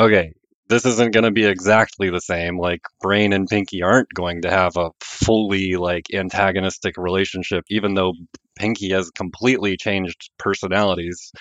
[0.00, 0.32] okay,
[0.68, 2.58] this isn't going to be exactly the same.
[2.58, 8.14] Like Brain and Pinky aren't going to have a fully like antagonistic relationship, even though
[8.58, 11.32] Pinky has completely changed personalities.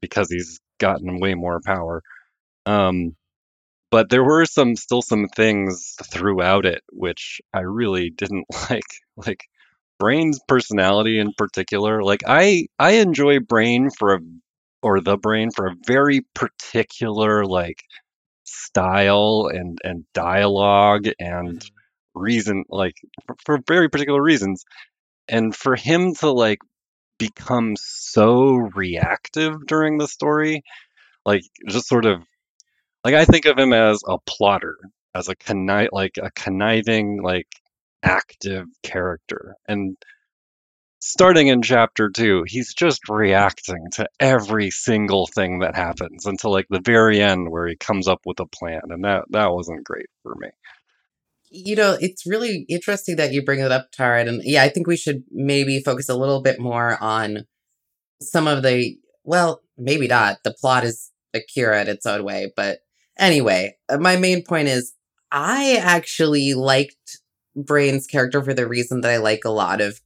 [0.00, 2.02] because he's gotten way more power.
[2.66, 3.16] Um,
[3.90, 8.84] but there were some still some things throughout it which I really didn't like.
[9.16, 9.44] Like
[9.98, 12.02] Brain's personality in particular.
[12.02, 14.20] Like I I enjoy Brain for a
[14.82, 17.82] or the Brain for a very particular like
[18.46, 22.20] style and and dialogue and mm-hmm.
[22.20, 24.64] reason like for, for very particular reasons
[25.28, 26.58] and for him to like
[27.18, 30.62] become so reactive during the story
[31.24, 32.22] like just sort of
[33.06, 34.78] like I think of him as a plotter,
[35.14, 37.46] as a connive, like a conniving, like
[38.02, 39.54] active character.
[39.68, 39.96] And
[41.06, 46.66] starting in chapter two, he's just reacting to every single thing that happens until like
[46.68, 48.82] the very end where he comes up with a plan.
[48.90, 50.48] And that that wasn't great for me.
[51.50, 54.24] You know, it's really interesting that you bring it up, Tara.
[54.24, 57.46] And yeah, I think we should maybe focus a little bit more on
[58.20, 60.38] some of the, well, maybe not.
[60.42, 62.80] The plot is Akira in its own way, but
[63.18, 64.94] Anyway, uh, my main point is
[65.32, 67.20] I actually liked
[67.54, 70.00] Brain's character for the reason that I like a lot of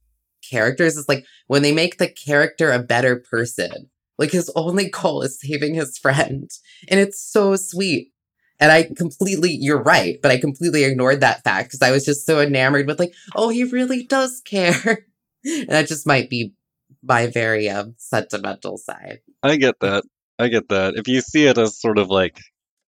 [0.51, 0.97] characters.
[0.97, 3.89] Is like when they make the character a better person.
[4.17, 6.49] Like his only goal is saving his friend.
[6.89, 8.11] And it's so sweet.
[8.59, 12.27] And I completely, you're right, but I completely ignored that fact because I was just
[12.27, 15.07] so enamored with like, oh, he really does care.
[15.43, 16.53] and that just might be
[17.01, 19.21] my very um, sentimental side.
[19.41, 20.03] I get that.
[20.37, 20.93] I get that.
[20.95, 22.39] If you see it as sort of like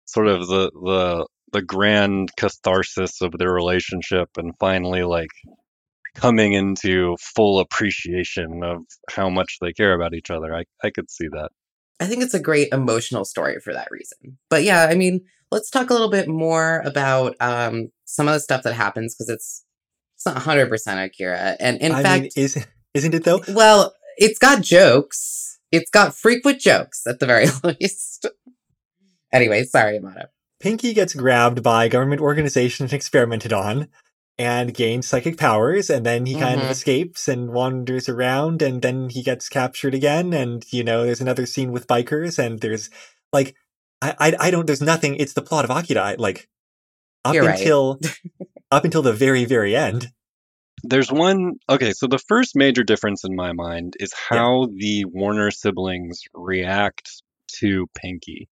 [0.06, 5.30] sort of the the the grand catharsis of their relationship and finally like
[6.16, 10.54] coming into full appreciation of how much they care about each other.
[10.56, 11.50] I, I could see that.
[12.00, 14.38] I think it's a great emotional story for that reason.
[14.50, 18.40] But yeah, I mean, let's talk a little bit more about um, some of the
[18.40, 19.66] stuff that happens because it's
[20.16, 21.56] it's not 100% Akira.
[21.60, 23.42] And in I fact, mean, is isn't it though?
[23.50, 25.60] well, it's got jokes.
[25.72, 28.28] It's got frequent jokes at the very least.
[29.32, 30.26] Anyway, sorry, Amato.
[30.60, 33.88] Pinky gets grabbed by a government organization and experimented on
[34.38, 36.72] and gains psychic powers and then he kind of Mhm.
[36.72, 41.46] escapes and wanders around and then he gets captured again and you know there's another
[41.46, 42.90] scene with bikers and there's
[43.32, 43.56] like
[44.02, 46.48] I I, I don't there's nothing it's the plot of Akira like
[47.24, 47.58] up You're right.
[47.60, 48.00] until
[48.72, 50.12] up until the very very end
[50.84, 51.54] There's one.
[51.70, 54.40] Okay, so the first major difference in my mind is Yeah.
[54.40, 57.22] how the Warner siblings react
[57.60, 58.50] to Pinky,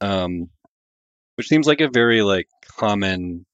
[0.00, 0.48] um,
[1.36, 2.48] which seems like a very like
[2.78, 3.46] common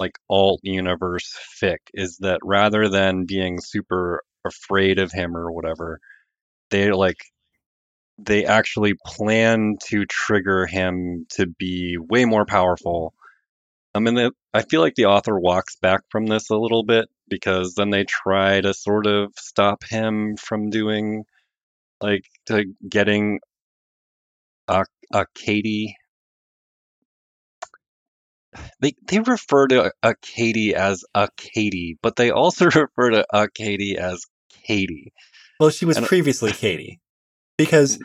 [0.00, 1.78] like alt universe fic.
[1.94, 6.00] Is that rather than being super afraid of him or whatever,
[6.70, 7.18] they like
[8.18, 13.12] they actually plan to trigger him to be way more powerful.
[13.94, 17.08] I mean, the- I feel like the author walks back from this a little bit
[17.28, 21.24] because then they try to sort of stop him from doing,
[22.00, 23.40] like, to getting
[24.68, 25.96] a, a Katie.
[28.80, 33.48] They they refer to a Katie as a Katie, but they also refer to a
[33.48, 34.24] Katie as
[34.66, 35.12] Katie.
[35.60, 37.00] well she was And- previously Katie
[37.58, 37.98] because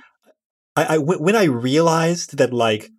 [0.75, 2.89] I when I realized that like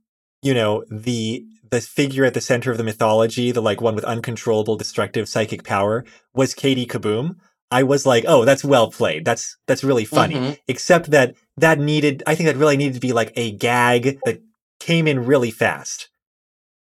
[0.42, 4.04] you know the the figure at the center of the mythology, the like one with
[4.04, 7.36] uncontrollable destructive psychic power, was Katie Kaboom.
[7.70, 9.24] I was like, oh, that's well played.
[9.24, 10.34] That's that's really funny.
[10.34, 10.58] Mhm.
[10.66, 14.40] Except that that needed, I think that really needed to be like a gag that
[14.80, 16.09] came in really fast.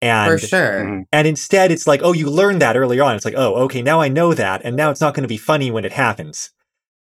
[0.02, 0.84] And For sure.
[0.84, 1.04] Mhm.
[1.12, 3.16] and instead, it's like, oh, you learned that earlier on.
[3.16, 5.36] It's like, oh, okay, now I know that, and now it's not going to be
[5.36, 6.50] funny when it happens.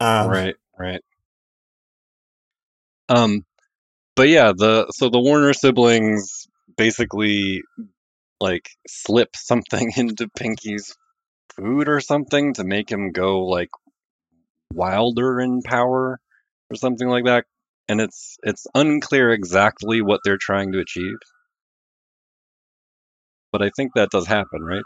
[0.00, 1.00] Um, right, right.
[3.08, 3.44] Um,
[4.16, 7.62] but yeah, the so the Warner siblings basically
[8.40, 10.96] like slip something into Pinky's
[11.56, 13.70] food or something to make him go like
[14.72, 16.20] wilder in power
[16.70, 17.44] or something like that.
[17.88, 21.16] And it's it's unclear exactly what they're trying to achieve.
[23.54, 24.82] But I think that does happen, right?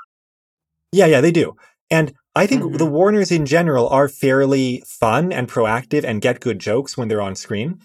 [0.92, 1.56] Yeah, yeah, they do.
[1.90, 2.76] And I think Mhm.
[2.76, 7.22] the Warners in general are fairly fun and proactive and get good jokes when they're
[7.22, 7.80] on screen.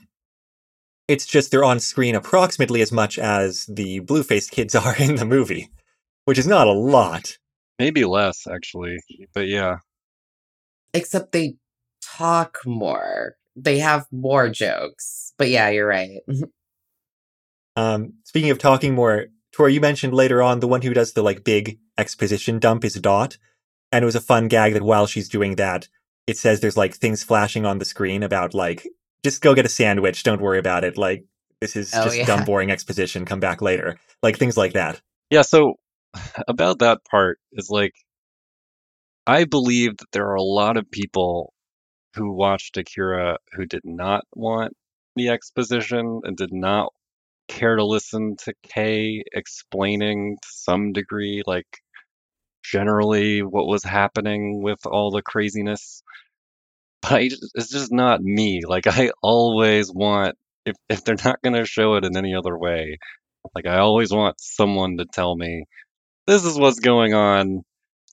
[1.07, 5.15] It's just they're on screen approximately as much as the blue faced kids are in
[5.15, 5.69] the movie,
[6.25, 7.37] which is not a lot.
[7.79, 8.97] Maybe less actually.
[9.33, 9.77] But yeah.
[10.93, 11.55] Except they
[12.01, 13.37] talk more.
[13.55, 15.31] They have more jokes.
[15.37, 16.19] But yeah, you're right.
[17.75, 19.25] Um, speaking of talking more,
[19.55, 22.95] Tor, you mentioned later on the one who does the like big exposition dump is
[22.95, 23.37] Dot,
[23.91, 25.87] and it was a fun gag that while she's doing that,
[26.27, 28.87] it says there's like things flashing on the screen about like
[29.23, 30.97] just go get a sandwich, don't worry about it.
[30.97, 31.25] Like
[31.61, 32.25] this is Oh, just yeah.
[32.25, 33.25] dumb, boring exposition.
[33.25, 35.01] Come back later, like things like that.
[35.29, 35.75] Yeah, so
[36.47, 37.93] about that part is like
[39.27, 41.53] I believe that there are a lot of people
[42.15, 44.73] who watched Akira who did not want
[45.15, 46.91] the exposition and did not
[47.47, 51.67] care to listen to Kay explaining to some degree, like
[52.63, 56.03] generally what was happening with all the craziness.
[57.01, 58.61] But I, it's just not me.
[58.67, 60.35] Like I always want
[60.65, 62.97] if if they're not gonna show it in any other way,
[63.55, 65.65] like I always want someone to tell me
[66.27, 67.63] this is what's going on.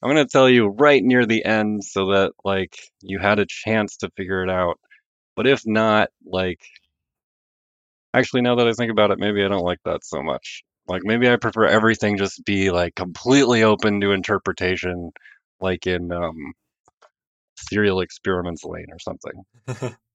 [0.02, 3.98] I'm gonna tell you right near the end so that like you had a chance
[3.98, 4.78] to figure it out.
[5.36, 6.60] But if not, like
[8.14, 10.62] actually now that I think about it, maybe I don't like that so much.
[10.88, 15.10] Like maybe I prefer everything just be like completely open to interpretation,
[15.60, 16.52] like in um
[17.56, 19.96] Serial Experiments Lain or something.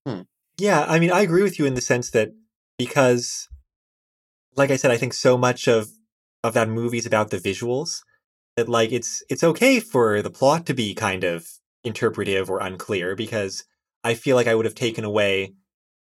[0.58, 2.30] Yeah, I mean, I agree with you in the sense that
[2.78, 3.50] because,
[4.56, 5.90] like I said, I think so much of
[6.44, 8.02] of that movie is about the visuals
[8.56, 11.48] that like it's it's okay for the plot to be kind of
[11.84, 13.66] interpretive or unclear because
[14.04, 15.54] I feel like I would have taken away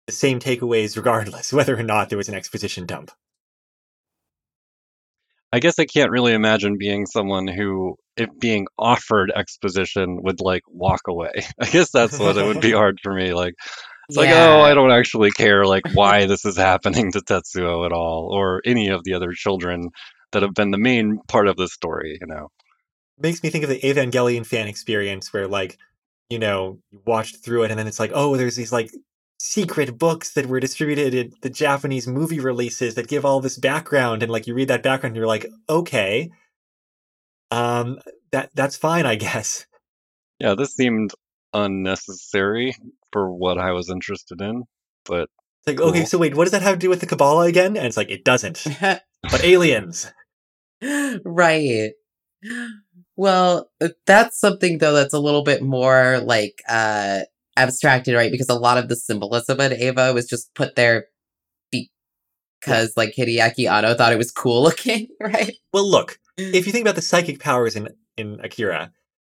[0.08, 3.12] the same takeaways regardless whether or not there was an exposition dump.
[5.54, 10.62] I guess I can't really imagine being someone who, if being offered exposition, would like
[10.70, 11.32] walk away.
[11.60, 13.34] I guess that's what it would be hard for me.
[13.34, 13.56] Like,
[14.08, 17.92] it's like, oh, I don't actually care like why this is happening to Tetsuo at
[17.92, 19.90] all, or any of the other children
[20.32, 22.18] that have been the main part of the story.
[22.20, 22.48] You know,
[23.20, 25.78] Makes me think of the Evangelion fan experience where like,
[26.30, 28.92] you know, you watched through it and then it's like, oh, there's these like
[29.44, 34.22] secret books that were distributed in the Japanese movie releases that give all this background
[34.22, 36.30] and like you read that background and you're like, okay.
[37.50, 37.98] Um
[38.32, 39.66] that that's fine, I guess.
[40.40, 41.14] yeah, this seemed
[41.54, 42.76] unnecessary
[43.12, 44.64] for what I was interested in,
[45.06, 45.28] but
[45.66, 47.76] It's like, okay, so wait, what does that have to do with the Kabbalah again?
[47.76, 48.64] And it's like, it doesn't.
[48.80, 49.04] But
[49.44, 50.12] aliens.
[51.26, 51.92] right.
[53.16, 57.22] Well, uh, that's something though that's a little bit more like uh
[57.58, 58.32] abstracted, right?
[58.32, 61.06] Because a lot of the symbolism in Eva was just put there
[62.60, 65.54] because like Hideaki Anno thought it was cool looking, right?
[65.74, 68.92] Well, look, if you think about the psychic powers in in Akira,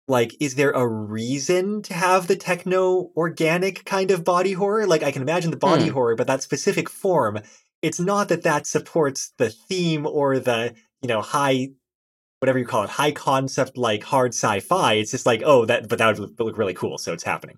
[0.09, 4.87] like, is there a reason to have the techno organic kind of body horror?
[4.87, 5.95] Like, I can imagine the body Hmm.
[5.95, 7.41] horror, but that specific form,
[7.83, 11.71] it's not that that supports the theme or the you know high,
[12.41, 14.95] whatever you call it, high concept like hard sci-fi.
[14.95, 17.57] It's just like, oh, that, but that would look- look really cool, so it's happening.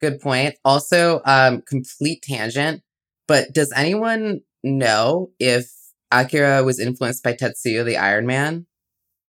[0.00, 0.54] Good point.
[0.64, 2.82] Also, um, complete tangent,
[3.26, 5.70] but does anyone know if
[6.12, 8.66] Akira was influenced by Tetsuo the Iron Man?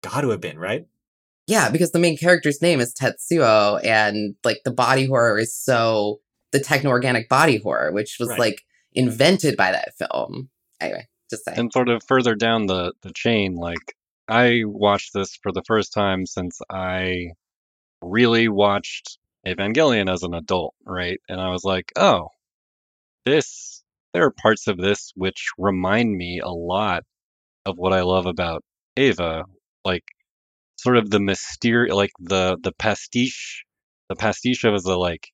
[0.03, 0.85] Got to have been right.
[1.47, 6.19] Yeah, because the main character's name is Tetsuo, and like the body horror is so
[6.51, 8.39] the techno organic body horror, which was Right.
[8.39, 8.61] like
[8.93, 10.49] invented by that film.
[10.81, 11.57] Anyway, just saying.
[11.57, 13.95] and sort of further down the the chain, like
[14.27, 17.27] I watched this for the first time since I
[18.01, 21.19] really watched Evangelion as an adult, right?
[21.29, 22.29] And I was like, oh,
[23.25, 23.83] this
[24.13, 27.03] there are parts of this which remind me a lot
[27.65, 28.63] of what I love about
[28.97, 29.45] Eva,
[29.85, 30.03] like
[30.77, 33.65] sort of the mystery, like the the pastiche,
[34.09, 35.29] the pastiche of the like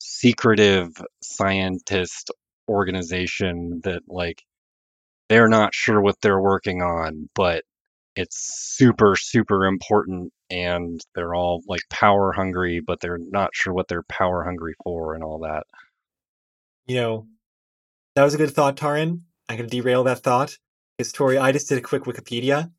[0.00, 0.90] secretive
[1.22, 2.30] scientist
[2.68, 4.42] organization that like
[5.28, 7.64] they're not sure what they're working on, but
[8.16, 8.38] it's
[8.76, 14.02] super, super important and they're all like power hungry, but they're not sure what they're
[14.02, 15.64] power hungry for and all that.
[16.86, 17.26] You know,
[18.14, 19.20] that was a good thought, Taran.
[19.48, 20.56] I'm going to derail that thought.
[20.96, 22.70] Because, Tori, I just did a quick Wikipedia.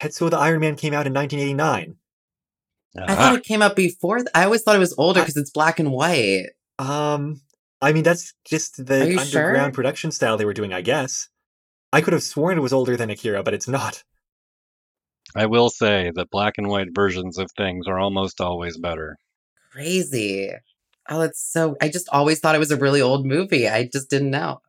[0.00, 1.96] Tetsuo the Iron Man came out in 1989.
[2.96, 4.16] I thought it came out before.
[4.16, 6.46] th- I always thought it was older because it's black and white.
[6.78, 7.40] Um,
[7.80, 9.70] I mean, that's just the underground sure?
[9.72, 11.28] production style they were doing, I guess.
[11.92, 14.02] I could have sworn it was older than Akira, but it's not.
[15.34, 19.16] I will say that black and white versions of things are almost always better.
[19.72, 20.52] Crazy.
[21.08, 21.76] Oh, it's so.
[21.80, 23.68] I just always thought it was a really old movie.
[23.68, 24.60] I just didn't know.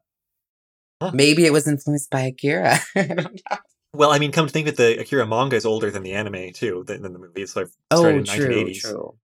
[1.01, 1.11] Huh.
[1.13, 2.79] Maybe it was influenced by Akira.
[2.95, 3.59] I.
[3.93, 6.13] Well, I mean, come to think of it, the Akira manga is older than the
[6.13, 7.41] anime, too, than, than the movie.
[7.41, 8.81] It's like oh, started in true, 1980s.
[8.81, 9.15] true.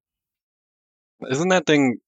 [1.30, 2.00] Isn't that thing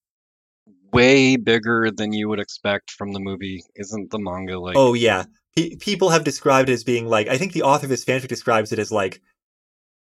[0.92, 3.64] way bigger than you would expect from the movie?
[3.76, 5.24] Isn't the manga like Oh, yeah.
[5.56, 8.28] Pe- people have described it as being like, I think the author of this fanfic
[8.28, 9.22] describes it as like,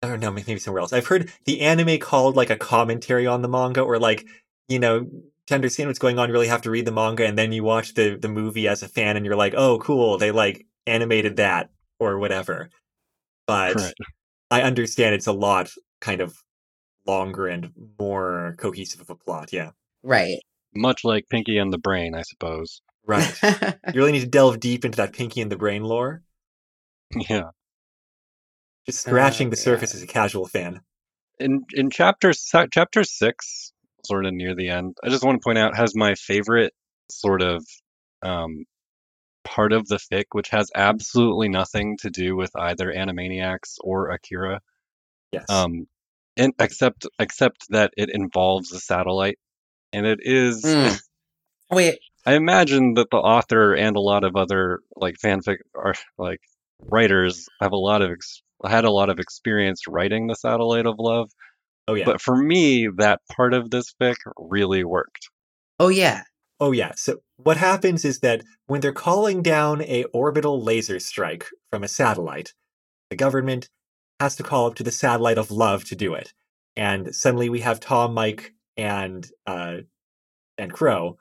[0.02, 0.92] or no, maybe somewhere else.
[0.92, 4.26] I've heard the anime called like a commentary on the manga, or like,
[4.68, 5.06] you know,
[5.46, 7.62] to understand what's going on, you really have to read the manga, and then you
[7.64, 11.36] watch the the movie as a fan, and you're like, oh, cool, they like animated
[11.36, 12.70] that or whatever.
[13.46, 13.94] But Right.
[14.50, 15.70] I understand it's a lot
[16.00, 16.36] kind of
[17.06, 19.52] longer and more cohesive of a plot.
[19.52, 19.70] Yeah,
[20.02, 20.38] Right.
[20.74, 22.80] much like Pinky and the Brain, I suppose.
[23.06, 23.34] Right.
[23.42, 26.22] you really need to delve deep into that Pinky and the Brain lore.
[27.28, 27.50] Yeah.
[28.86, 29.62] Just scratching Oh, the yeah.
[29.62, 30.80] surface as a casual fan.
[31.38, 32.32] in in chapter
[32.72, 33.72] chapter six,
[34.04, 36.72] sort of near the end, I just want to point out has my favorite
[37.10, 37.64] sort of
[38.22, 38.64] um,
[39.44, 44.60] part of the fic, which has absolutely nothing to do with either Animaniacs or Akira.
[45.32, 45.44] Yes.
[45.48, 45.86] Um,
[46.36, 49.38] and except except that it involves a satellite,
[49.92, 50.62] and it is.
[50.64, 51.00] Mm.
[51.70, 56.40] Wait, I imagine that the author and a lot of other like fanfic or like
[56.80, 60.94] writers have a lot of ex- had a lot of experience writing the Satellite of
[60.98, 61.30] Love.
[61.86, 62.04] oh yeah.
[62.06, 65.28] But for me, that part of this fic really worked.
[65.78, 66.22] oh yeah,
[66.60, 66.92] Oh yeah.
[66.96, 71.88] So what happens is that when they're calling down a orbital laser strike from a
[71.88, 72.54] satellite,
[73.10, 73.68] the government
[74.20, 76.32] has to call up to the satellite of love to do it.
[76.76, 79.78] And suddenly we have Tom, Mike, and uh
[80.56, 81.18] and Crow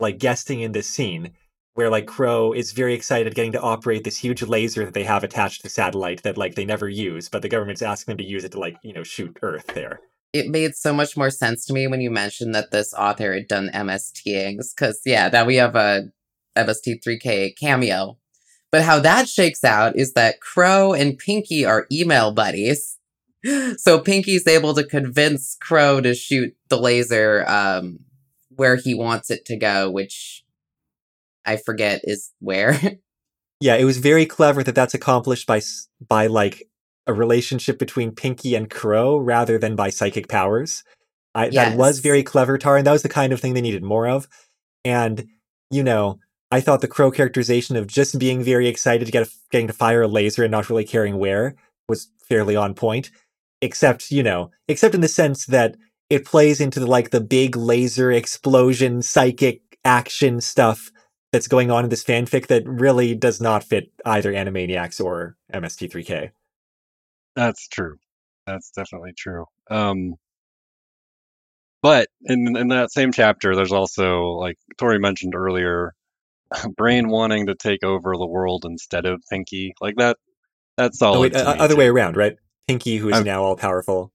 [0.00, 1.32] like guesting in this scene
[1.74, 5.24] where like Crow is very excited getting to operate this huge laser that they have
[5.24, 8.24] attached to the satellite that like they never use, but the government's asking them to
[8.24, 10.00] use it to like, you know, shoot Earth there.
[10.32, 13.48] it made so much more sense to me when you mentioned that this author had
[13.48, 14.74] done MSTings.
[14.74, 16.04] Because yeah, now we have a
[16.56, 18.18] MST3K cameo.
[18.70, 22.96] But how that shakes out is that Crow and Pinky are email buddies.
[23.78, 28.00] So Pinky's able to convince Crow to shoot the laser um,
[28.60, 30.44] where he wants it to go, which
[31.46, 32.78] I forget is where.
[33.62, 35.60] Yeah, it was very clever that that's accomplished by
[36.08, 36.62] by like
[37.06, 40.82] a relationship between Pinky and Crow rather than by psychic powers.
[41.34, 43.82] I, That was very clever, Tar, and that was the kind of thing they needed
[43.82, 44.28] more of.
[44.82, 45.26] And
[45.70, 49.30] you know, I thought the Crow characterization of just being very excited to get a,
[49.50, 51.54] getting to fire a laser and not really caring where
[51.86, 53.10] was fairly on point.
[53.60, 55.76] Except, you know, except in the sense that
[56.10, 60.90] it plays into the, like the big laser explosion psychic action stuff
[61.32, 66.32] that's going on in this fanfic that really does not fit either Animaniacs or MST3K.
[67.36, 67.96] That's true.
[68.46, 69.46] That's definitely true.
[69.70, 70.16] Um,
[71.82, 75.94] but in in that same chapter, there's also like Tori mentioned earlier,
[76.76, 79.74] Brain wanting to take over the world instead of Pinky.
[79.80, 80.16] Like that.
[80.76, 81.16] That's all.
[81.16, 81.78] Oh, wait, uh, other too.
[81.78, 82.36] way around, right?
[82.66, 84.12] Pinky, who is now all powerful.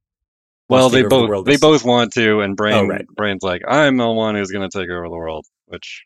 [0.69, 3.05] Well, they take over the both they this- both want to, and oh, Brain right.
[3.07, 6.05] Brain's like, I'm the one who's going to take over the world, which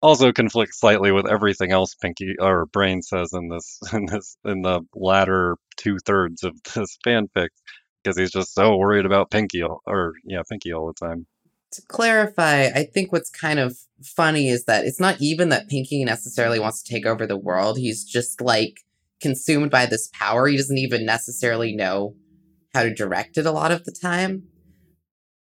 [0.00, 4.62] also conflicts slightly with everything else Pinky or Brain says in this in this in
[4.62, 7.48] the latter two thirds of this fanfic,
[8.02, 11.26] because he's just so worried about Pinky or yeah Pinky all the time.
[11.72, 16.04] to clarify, I think what's kind of funny is that it's not even that Pinky
[16.04, 17.78] necessarily wants to take over the world.
[17.78, 18.80] He's just like
[19.20, 20.46] consumed by this power.
[20.46, 22.14] He doesn't even necessarily know
[22.74, 24.44] how to direct it a lot of the time.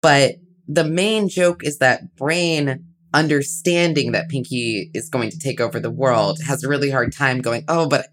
[0.01, 0.35] But
[0.67, 5.91] the main joke is that Brain, understanding that Pinky is going to take over the
[5.91, 8.07] world, has a really hard time going, oh, but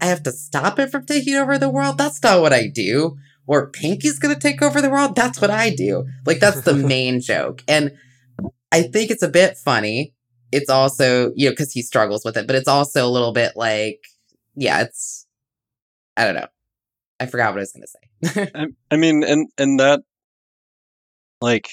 [0.00, 1.98] I have to stop it from taking over the world?
[1.98, 3.16] That's not what I do.
[3.46, 5.16] Or Pinky's gonna take over the world?
[5.16, 6.06] That's what I do.
[6.26, 7.62] Like, that's the main joke.
[7.66, 7.92] And
[8.72, 10.14] I think it's a bit funny.
[10.52, 13.52] It's also, you know, because he struggles with it, but it's also a little bit
[13.56, 14.00] like,
[14.54, 15.26] yeah, it's,
[16.16, 16.48] I don't know.
[17.18, 18.05] I forgot what I was gonna say.
[18.54, 20.00] I, I mean, and and that
[21.40, 21.68] like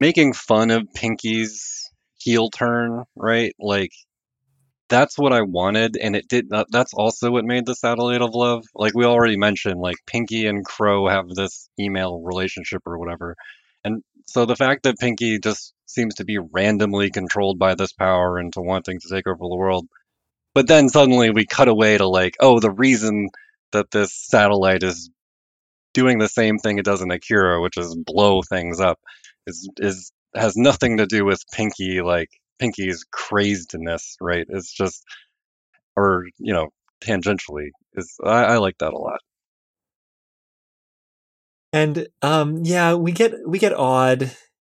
[0.00, 3.54] making fun of Pinky's heel turn, right?
[3.58, 3.92] Like
[4.88, 6.50] that's what I wanted, and it did.
[6.50, 8.64] That, that's also what made the Satellite of Love.
[8.74, 13.36] Like we already mentioned, like Pinky and Crow have this email relationship or whatever,
[13.84, 18.38] and so the fact that Pinky just seems to be randomly controlled by this power
[18.38, 19.86] into wanting to take over the world,
[20.54, 23.28] but then suddenly we cut away to like, oh, the reason
[23.72, 25.10] that this satellite is
[25.94, 28.98] doing the same thing it does in Akira, which is blow things up,
[29.46, 32.28] is is has nothing to do with Pinky like
[32.58, 34.46] Pinky's crazedness, right?
[34.48, 35.04] It's just
[35.96, 36.68] or you know,
[37.02, 37.70] tangentially.
[37.94, 39.20] Is I, I like that a lot.
[41.72, 44.30] And um yeah, we get we get odd,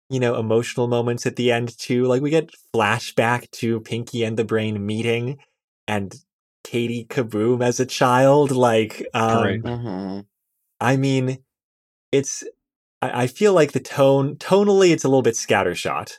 [0.09, 2.05] you know, emotional moments at the end too.
[2.05, 5.39] Like we get flashback to Pinky and the Brain meeting
[5.87, 6.15] and
[6.63, 8.51] Katie Kaboom as a child.
[8.51, 9.61] Like um Right.
[9.63, 10.21] hmm
[10.81, 11.43] I mean
[12.11, 12.43] it's
[13.01, 16.17] I, I feel like the tone tonally it's a little bit scattershot.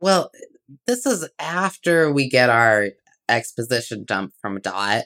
[0.00, 0.30] Well,
[0.86, 2.88] this is after we get our
[3.28, 5.04] exposition dump from Dot,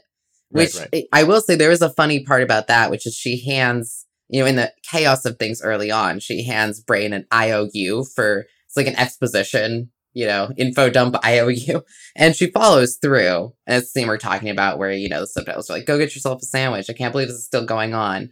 [0.50, 1.04] which right, right.
[1.12, 4.40] I will say there is a funny part about that, which is she hands, you
[4.40, 8.76] know, in the chaos of things early on, she hands Brain an IOU for it's
[8.76, 11.82] like an exposition, you know, info dump IOU,
[12.16, 13.52] and she follows through.
[13.66, 15.98] And it's the scene we're talking about where you know the subtitles are like, "Go
[15.98, 18.30] get yourself a sandwich." I can't believe this is still going on,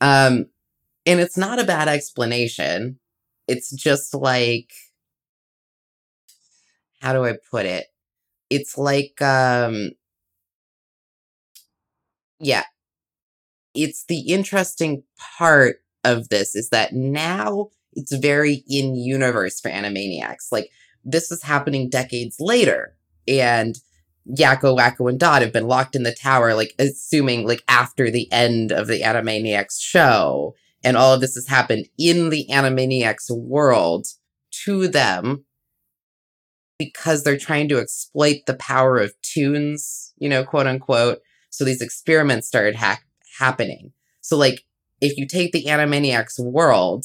[0.00, 0.46] um,
[1.06, 2.98] and it's not a bad explanation.
[3.48, 4.70] It's just like
[7.00, 7.86] how do I put it?
[8.50, 9.90] It's like um
[12.40, 12.64] yeah.
[13.74, 15.04] It's the interesting
[15.38, 20.50] part of this is that now it's very in universe for Animaniacs.
[20.50, 20.70] Like
[21.04, 22.96] this is happening decades later.
[23.28, 23.76] And
[24.36, 28.30] Yakko, Wakko, and Dot have been locked in the tower, like assuming like after the
[28.32, 30.54] end of the Animaniacs show.
[30.82, 34.06] And all of this has happened in the Animaniacs world
[34.64, 35.44] to them
[36.78, 41.20] because they're trying to exploit the power of toons, you know, quote unquote.
[41.50, 43.00] So these experiments started ha-
[43.38, 43.92] happening.
[44.22, 44.64] So, like,
[45.00, 47.04] if you take the Animaniacs world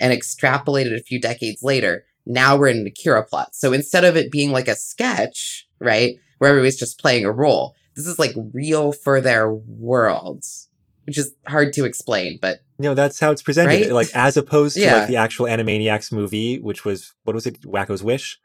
[0.00, 3.54] and extrapolate it a few decades later, now we're in the Akira plot.
[3.54, 7.74] So instead of it being like a sketch, right, where everybody's just playing a role,
[7.94, 10.68] this is like real for their worlds,
[11.04, 13.82] which is hard to explain, but You know, that's how it's presented.
[13.86, 13.92] Right?
[13.92, 14.96] Like as opposed to Yeah.
[14.98, 18.38] like the actual Animaniacs movie, which was what was it, Wakko's Wish,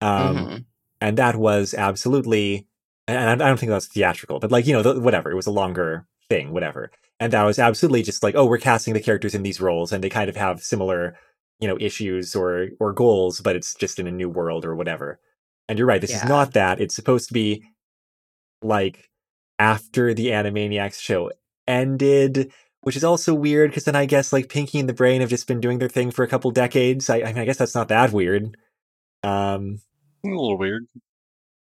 [0.00, 0.64] um, mhm.
[1.00, 2.66] and that was absolutely.
[3.06, 5.30] And I I don't think that was theatrical, but like you know, the, whatever.
[5.30, 6.90] It was a longer thing, whatever.
[7.20, 10.02] And that was absolutely just like, oh, we're casting the characters in these roles, and
[10.02, 11.16] they kind of have similar,
[11.60, 15.20] you know, issues or or goals, but it's just in a new world or whatever.
[15.68, 16.00] And you're right.
[16.00, 16.80] This is not that.
[16.80, 17.64] It's supposed to be
[18.62, 19.10] like
[19.58, 21.30] after the Animaniacs show
[21.66, 22.52] ended,
[22.82, 25.46] which is also weird because then I guess like Pinky and the Brain have just
[25.46, 27.08] been doing their thing for a couple decades.
[27.08, 28.56] I, I mean, I guess that's not that weird.
[29.22, 29.80] Um,
[30.24, 30.84] A little weird.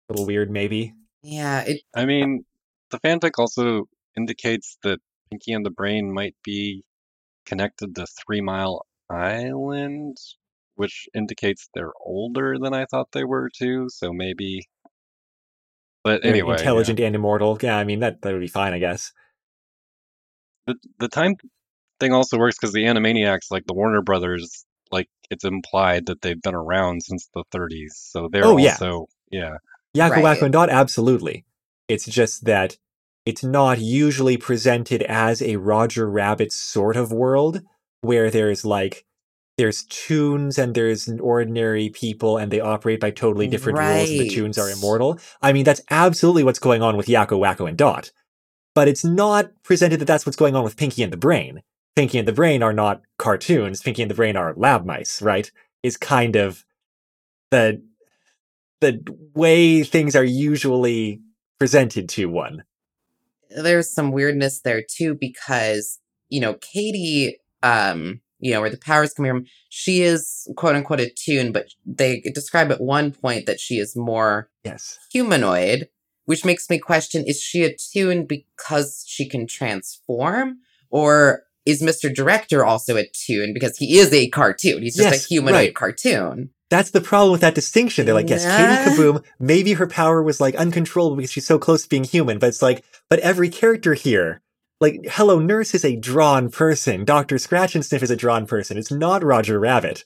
[0.09, 0.93] a little weird, maybe.
[1.23, 2.45] yeah, it I mean,
[2.91, 3.85] the fanfic also
[4.15, 4.99] indicates that
[5.31, 6.83] Pinky and the Brain might be
[7.45, 10.17] connected to Three Mile Island,
[10.77, 13.87] which indicates they're older than I thought they were too.
[13.89, 14.63] So maybe.
[16.03, 16.59] But They're anyway, yeah.
[16.59, 17.57] intelligent and immortal.
[17.61, 19.11] Yeah, I mean that that would be fine, I guess.
[20.67, 21.35] the the time
[21.99, 26.41] thing also works because the Animaniacs, like the Warner Brothers, like it's implied that they've
[26.41, 28.71] been around since the 30s, so they're Oh, yeah.
[28.81, 29.57] also yeah.
[29.95, 30.23] Yakko, Right.
[30.25, 31.45] Wakko, and Dot, absolutely.
[31.87, 32.77] It's just that
[33.25, 37.61] it's not usually presented as a Roger Rabbit sort of world
[38.01, 39.05] where there's like
[39.57, 44.29] there's toons and there's ordinary people and they operate by totally different rules and the
[44.29, 45.19] toons are immortal.
[45.41, 48.11] I mean, that's absolutely what's going on with Yakko, Wakko, and Dot.
[48.75, 51.61] But it's not presented that that's what's going on with Pinky and the Brain.
[51.95, 53.81] Pinky and the Brain are not cartoons.
[53.81, 55.51] Pinky and the Brain are lab mice, right?
[55.81, 56.63] Is kind of
[57.49, 57.81] the
[58.79, 59.03] the
[59.33, 61.19] way things are usually
[61.57, 62.63] presented to one.
[63.49, 65.97] there's some weirdness there too because
[66.29, 70.99] you know katie um you know where the powers come from she is quote unquote
[70.99, 74.99] a toon but they describe at one point that she is more Yes.
[75.11, 75.87] humanoid
[76.25, 80.57] which makes me question is she a toon because she can transform
[80.89, 85.25] or is mr director also a toon because he is a cartoon he's just Yes,
[85.25, 85.75] a humanoid right.
[85.75, 88.05] cartoon That's the problem with that distinction.
[88.05, 88.55] They're like, yes, Nah.
[88.57, 92.39] Katie Kaboom, maybe her power was like uncontrollable because she's so close to being human,
[92.39, 94.41] but it's like, but every character here,
[94.79, 97.05] like Hello Nurse is a drawn person.
[97.05, 97.35] Dr.
[97.35, 98.77] Scratchansniff is a drawn person.
[98.77, 100.05] It's not Roger Rabbit.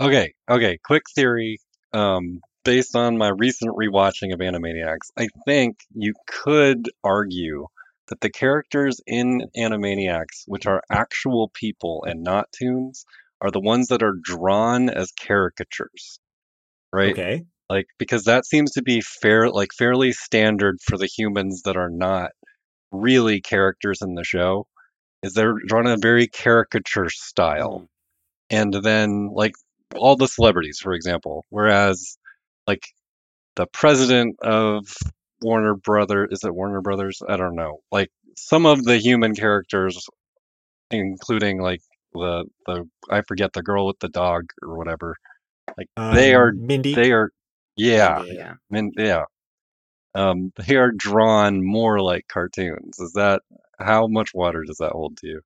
[0.00, 0.78] Okay, okay.
[0.84, 1.58] Quick theory.
[1.92, 7.66] Um, based on my recent rewatching of Animaniacs, I think you could argue
[8.08, 13.04] that the characters in Animaniacs, which are actual people and not toons,
[13.40, 16.18] are the ones that are drawn as caricatures.
[16.92, 17.12] Right?
[17.12, 17.44] Okay.
[17.70, 21.90] Like because that seems to be fair like fairly standard for the humans that are
[21.90, 22.32] not
[22.92, 24.66] really characters in the show.
[25.22, 27.88] Is they're drawn in a very caricature style.
[28.50, 29.52] And then like
[29.96, 32.18] all the celebrities for example whereas
[32.66, 32.82] like
[33.56, 34.86] the president of
[35.42, 37.20] warner brother is it warner brothers?
[37.26, 37.78] I don't know.
[37.90, 40.06] Like some of the human characters
[40.90, 41.80] including like
[42.14, 45.14] the the i forget the girl with the dog or whatever
[45.76, 46.94] like they Um, are Mindy.
[46.94, 47.30] they are
[47.76, 48.54] yeah yeah.
[48.70, 49.24] Mean, yeah
[50.18, 53.42] um they are drawn more like cartoons is that
[53.78, 55.40] how much water does that hold to you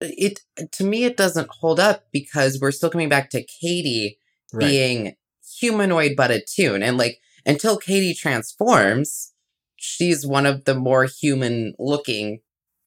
[0.00, 0.40] it
[0.72, 4.18] to me it doesn't hold up because we're still coming back to katie
[4.52, 4.68] right.
[4.68, 5.14] being
[5.60, 6.82] humanoid but a toon.
[6.82, 9.32] And like until Katie transforms,
[9.76, 12.40] she's one of the more human looking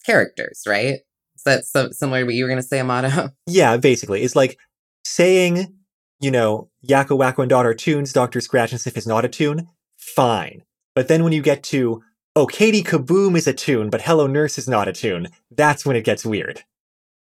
[0.05, 0.99] characters, right?
[1.35, 3.29] Is that so, similar to what you were going to say, Amato?
[3.47, 4.23] Yeah, basically.
[4.23, 4.57] It's like
[5.03, 5.75] saying,
[6.19, 8.39] you know, Yakko, Wakko, and Dot are toons, Dr.
[8.39, 9.67] Scratchansniff is not a toon.
[9.97, 10.63] Fine.
[10.95, 12.01] But then when you get to,
[12.35, 15.95] oh, Katie Kaboom is a toon, but Hello Nurse is not a toon, that's when
[15.95, 16.63] it gets weird.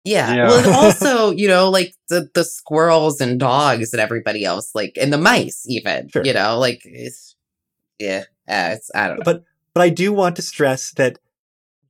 [0.03, 0.35] Yeah.
[0.35, 0.47] Yeah.
[0.47, 4.97] Well, and also, you know, like the, the squirrels and dogs and everybody else, like,
[4.99, 6.25] and the mice, even, Sure.
[6.25, 7.35] you know, like, it's,
[7.99, 9.23] yeah, uh, it's, I don't know.
[9.23, 9.43] But
[9.73, 11.17] but I do want to stress that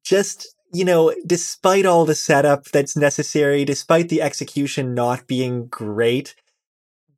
[0.04, 6.36] just you know, despite all the setup that's necessary, despite the execution not being great,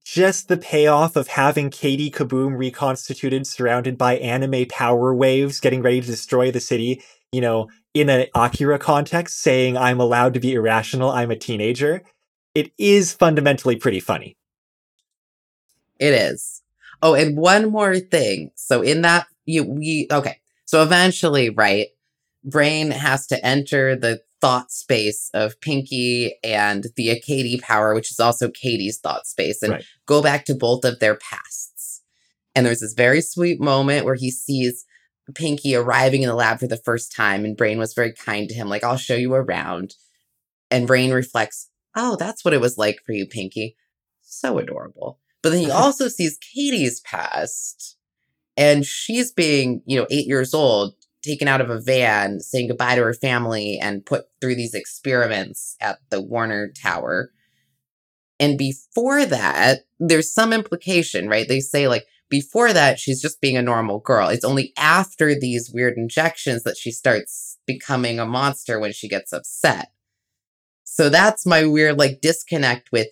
[0.06, 5.99] just the payoff of having Katie Kaboom reconstituted, surrounded by anime power waves, getting ready
[5.99, 10.53] to destroy the city, you know, in an Akira context, saying, I'm allowed to be
[10.53, 12.03] irrational, I'm a teenager,
[12.53, 14.38] it is fundamentally pretty funny.
[15.99, 16.62] It is.
[17.01, 18.51] Oh, and one more thing.
[18.56, 20.39] So in that you we okay.
[20.66, 21.88] So eventually, right,
[22.43, 28.19] Brain has to enter the thought space of Pinky and the Acady power, which is
[28.19, 29.85] also Katie's thought space, and Right.
[30.05, 32.03] go back to both of their pasts.
[32.53, 34.85] And there's this very sweet moment where he sees
[35.33, 38.53] Pinky arriving in the lab for the first time, and Brain was very kind to
[38.53, 39.95] him, like, I'll show you around.
[40.69, 43.75] And Brain reflects, Oh, that's what it was like for you, Pinky.
[44.21, 45.19] So adorable.
[45.41, 47.97] But then he also sees Katie's past,
[48.55, 50.93] and she's being, you know, eight years old,
[51.26, 55.76] taken out of a van, saying goodbye to her family, and put through these experiments
[55.82, 57.32] at the Warner Tower.
[58.39, 61.47] And before that, there's some implication, right?
[61.47, 64.30] They say, like, before that, she's just being a normal girl.
[64.30, 69.32] It's only after these weird injections that she starts becoming a monster when she gets
[69.32, 69.89] upset.
[70.84, 73.07] So that's my weird, like, disconnect with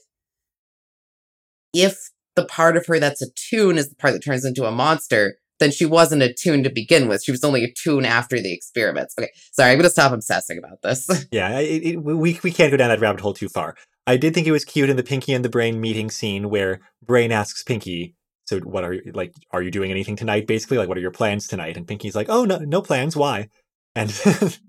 [1.74, 4.72] if the part of her that's a toon is the part that turns into a
[4.72, 7.24] monster, then she wasn't a toon to begin with.
[7.24, 9.16] She was only a toon after the experiments.
[9.18, 11.10] Okay, sorry, I'm going to stop obsessing about this.
[11.32, 13.76] Yeah, it, it, we we can't go down that rabbit hole too far.
[14.06, 16.82] I did think it was cute in the Pinky and the Brain meeting scene where
[17.01, 19.34] Brain asks Pinky, "So what are you like?
[19.51, 20.47] Are you doing anything tonight?
[20.47, 23.16] Basically, like what are your plans tonight?" And Pinky's like, "Oh no, no plans.
[23.16, 23.47] Why?"
[23.95, 24.10] And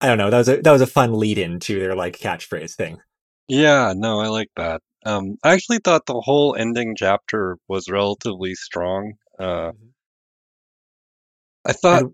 [0.00, 0.30] I don't know.
[0.30, 2.98] That was a that was a fun lead in to their like catchphrase thing.
[3.48, 4.80] Yeah, no, I like that.
[5.04, 9.14] Um, I actually thought the whole ending chapter was relatively strong.
[9.38, 9.72] Uh,
[11.66, 12.12] I thought, And-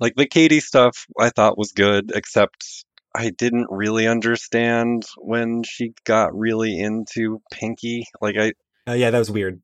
[0.00, 2.84] like the Katie stuff, I thought was good, except
[3.14, 8.06] I didn't really understand when she got really into Pinky.
[8.20, 8.52] Like I,
[8.88, 9.60] Uh, yeah, that was weird.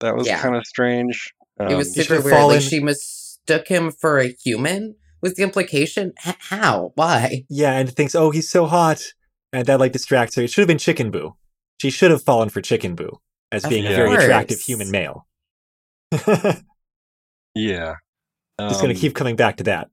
[0.00, 0.40] that was Yeah.
[0.40, 1.32] kind of strange.
[1.60, 2.36] it was Um, super should've weird.
[2.36, 4.96] fallen- Like she mistook him for a human.
[5.22, 6.12] Was the implication?
[6.26, 6.90] H- how?
[6.96, 7.44] Why?
[7.48, 9.12] Yeah, and thinks, "Oh, he's so hot,"
[9.52, 10.42] and that like distracts her.
[10.42, 11.36] It should have been Chicken Boo.
[11.80, 13.20] She should have fallen for Chicken Boo
[13.52, 15.26] as Of being a very attractive human male.
[18.60, 19.90] Just gonna Um, keep coming back to that.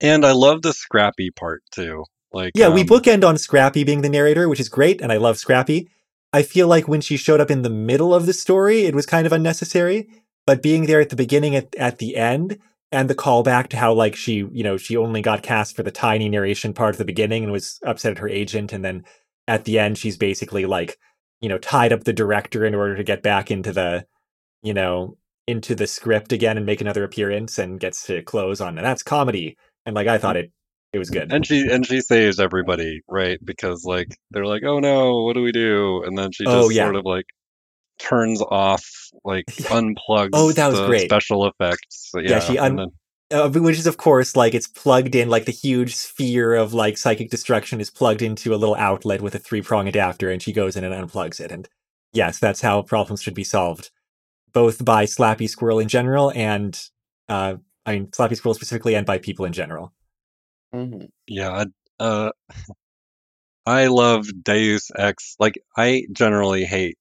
[0.00, 2.04] And I love the Slappy part too.
[2.32, 5.16] Like, Yeah, we um, bookend on Slappy being the narrator, which is great, and I
[5.16, 5.88] love Slappy.
[6.32, 9.06] I feel like when she showed up in the middle of the story, it was
[9.06, 10.08] kind of unnecessary.
[10.46, 12.58] But being there at the beginning, at, at the end,
[12.92, 15.90] and the callback to how like she, you know, she only got cast for the
[15.90, 19.04] tiny narration part of the beginning and was upset at her agent, and then
[19.46, 20.98] at the end, she's basically like,
[21.40, 24.06] you know, tied up the director in order to get back into the,
[24.62, 25.16] you know,
[25.48, 28.78] into the script again and make another appearance and gets to close on.
[28.78, 29.56] And that's comedy.
[29.86, 30.52] And like I thought it,
[30.92, 31.32] it was good.
[31.32, 33.38] and she and she saves everybody, right?
[33.44, 36.68] Because like they're like, "Oh no, what do we do?" And then she just Oh,
[36.70, 36.84] yeah.
[36.84, 37.26] sort of like
[37.98, 38.84] turns off,
[39.24, 41.08] like unplugs Oh, that was the great.
[41.10, 42.10] special effects.
[42.12, 42.88] So, yeah, she un- then-
[43.30, 46.96] uh, which is of course like it's plugged in like the huge sphere of like
[46.96, 50.50] psychic destruction is plugged into a little outlet with a three prong adapter and she
[50.52, 51.68] goes in and unplugs it and
[52.14, 53.90] yes that's how problems should be solved
[54.52, 56.90] both by slappy squirrel in general and
[57.28, 57.54] uh
[57.86, 59.92] i mean slappy squirrel specifically and by people in general
[60.74, 61.08] Mhm.
[61.26, 61.64] yeah,
[62.00, 62.32] I- uh,
[63.66, 65.36] I love Deus Ex.
[65.38, 66.98] Like I generally hate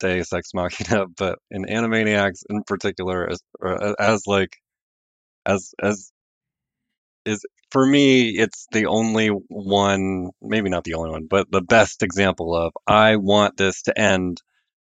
[0.00, 4.56] Deus Ex Machina, but in Animaniacs in particular, as or as like
[5.46, 6.12] as as
[7.26, 12.02] is for me, it's the only one, maybe not the only one, but the best
[12.02, 14.42] example of I want this to end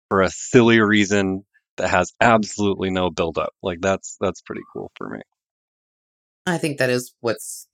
[0.09, 1.45] for a silly reason
[1.79, 3.53] that has absolutely no build up.
[3.63, 5.21] Like that's that's pretty cool for me.
[6.45, 7.67] I think that is what's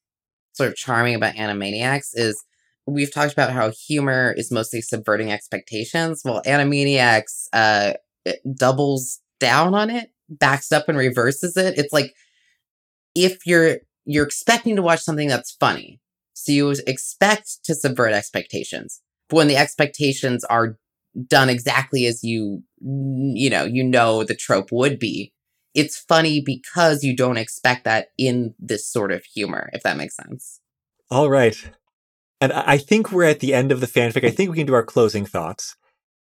[0.53, 2.43] sort of charming about Animaniacs is
[2.87, 6.21] we've talked about how humor is mostly subverting expectations.
[6.23, 7.93] Well, Animaniacs uh
[8.55, 11.77] doubles down on it, backs up and reverses it.
[11.77, 12.13] It's like
[13.15, 15.99] if you're you're expecting to watch something that's funny,
[16.33, 19.01] so you expect to subvert expectations.
[19.29, 20.77] But when the expectations are
[21.27, 25.33] done exactly as you you know you know the trope would be,
[25.73, 30.15] it's funny because you don't expect that in this sort of humor, if that makes
[30.15, 30.61] sense.
[31.11, 31.69] all right.
[32.41, 34.25] And i think we're at the end of the fanfic.
[34.25, 35.75] I think we can do our closing thoughts.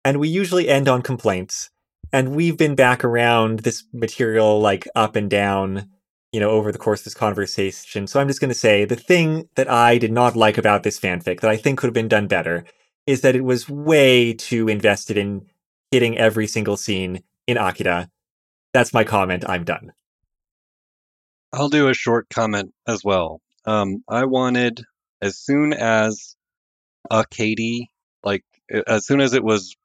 [0.03, 1.71] And we usually end on complaints.
[2.13, 5.89] And we've been back around this material like up and down
[6.31, 8.07] you know over the course of this conversation.
[8.07, 10.99] So i'm just going to say the thing that i did not like about this
[10.99, 12.65] fanfic that i think could have been done better
[13.07, 15.45] is that it was way too invested in
[15.91, 18.09] hitting every single scene in akira
[18.73, 19.91] that's my comment i'm done
[21.53, 23.41] I'll do a short comment as well.
[23.65, 24.83] Um, I wanted
[25.21, 26.35] as soon as
[27.11, 27.91] a Katie,
[28.23, 28.43] like
[28.87, 29.75] as soon as it was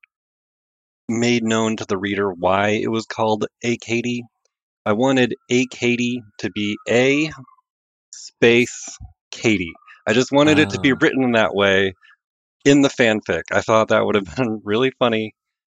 [1.09, 4.25] made known to the reader why it was called a Katie,
[4.87, 7.31] I wanted a Katie to be a
[8.13, 8.99] space
[9.31, 9.73] Katie.
[10.07, 10.99] I just wanted it to be Ah.
[11.01, 11.95] written that way
[12.65, 13.45] in the fanfic.
[13.53, 15.35] I thought that would have been really funny.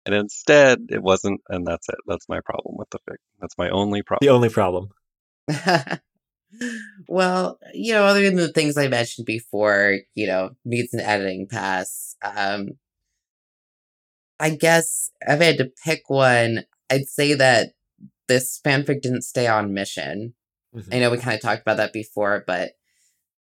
[0.05, 1.95] And instead, it wasn't, and that's it.
[2.07, 3.17] That's my problem with the fic.
[3.39, 4.27] That's my only problem.
[4.27, 4.89] The only problem.
[7.07, 11.47] well, you know, other than the things I mentioned before, you know, needs an editing
[11.47, 12.15] pass.
[12.23, 12.69] Um,
[14.39, 17.73] I guess if I had to pick one, I'd say that
[18.27, 20.33] this fanfic didn't stay on mission.
[20.75, 20.93] Mhm.
[20.93, 22.71] I know we kind of talked about that before, but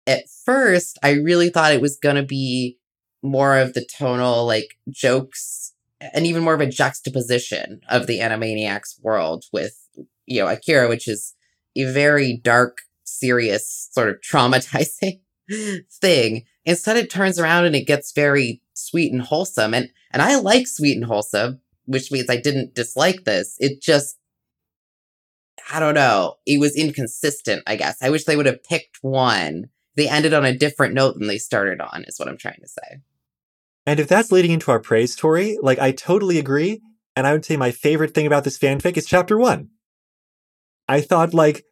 [0.08, 2.80] at first, I really thought it was going to be
[3.22, 9.02] more of the tonal, like, jokes and even more of a juxtaposition of the Animaniacs
[9.02, 9.76] world with,
[10.26, 11.34] you know, Akira, which is
[11.76, 15.22] a very dark, serious, sort of traumatizing
[15.92, 16.46] thing.
[16.66, 19.74] Instead, it turns around and it gets very sweet and wholesome.
[19.74, 23.56] And and I like sweet and wholesome, which means I didn't dislike this.
[23.60, 24.18] It just
[25.72, 26.36] I don't know.
[26.46, 27.98] It was inconsistent, I guess.
[28.02, 29.70] I wish they would have picked one.
[29.98, 32.68] They ended on a different note than they started on, is what I'm trying to
[32.68, 33.02] say.
[33.86, 36.82] And if that's leading into our praise story, like I totally agree.
[37.16, 39.70] And I would say my favorite thing about this fanfic is chapter one.
[40.88, 41.66] I thought like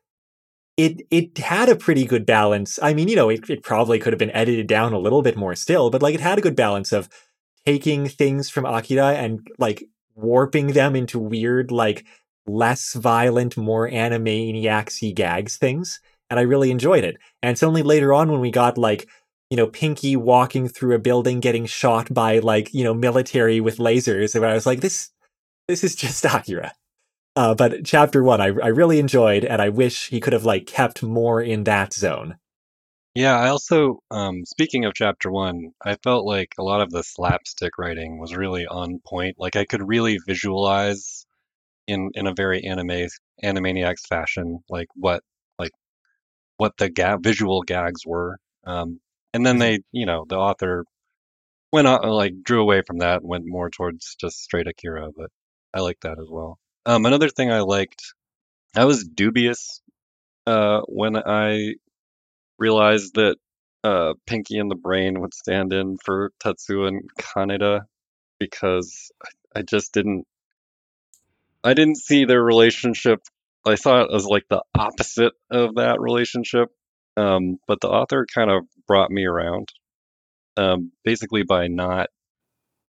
[0.75, 2.79] it it had a pretty good balance.
[2.81, 5.37] I mean, you know, it, it probably could have been edited down a little bit
[5.37, 7.07] more still, but like it had a good balance of
[7.65, 9.83] taking things from Akira and like
[10.15, 12.05] warping them into weird, like
[12.47, 15.99] less violent, more animaniacs y gags things.
[16.29, 17.17] And I really enjoyed it.
[17.43, 19.07] And it's only later on when we got like
[19.49, 23.77] you know, Pinky walking through a building getting shot by like, you know, military with
[23.77, 24.35] lasers.
[24.35, 25.11] And I was like, this
[25.67, 26.73] this is just Akira.
[27.35, 30.65] Uh, but chapter one, I, I really enjoyed, and I wish he could have like
[30.65, 32.37] kept more in that zone.
[33.13, 37.03] Yeah, I also, um, speaking of chapter one, I felt like a lot of the
[37.03, 39.35] slapstick writing was really on point.
[39.37, 41.25] Like I could really visualize
[41.87, 43.07] in in a very anime
[43.43, 45.21] Animaniacs fashion, like what
[46.57, 48.37] what the ga- visual gags were.
[48.65, 48.99] Um,
[49.33, 49.59] and then Mhm.
[49.59, 50.85] they, you know, the author
[51.71, 55.11] went on, like drew away from that and went more towards just straight Akira.
[55.15, 55.31] But
[55.73, 56.59] I like that as well.
[56.85, 58.03] Um, another thing I liked,
[58.75, 59.81] I was dubious
[60.47, 61.75] uh, when I
[62.59, 63.37] realized that
[63.83, 67.83] uh, Pinky and the Brain would stand in for Tetsu and Kaneda
[68.39, 70.25] because I, I just didn't
[71.63, 73.21] I didn't see their relationship.
[73.65, 76.69] I saw it as like the opposite of that relationship.
[77.17, 79.69] Um, but the author kind of brought me around,
[80.57, 82.09] um, basically by not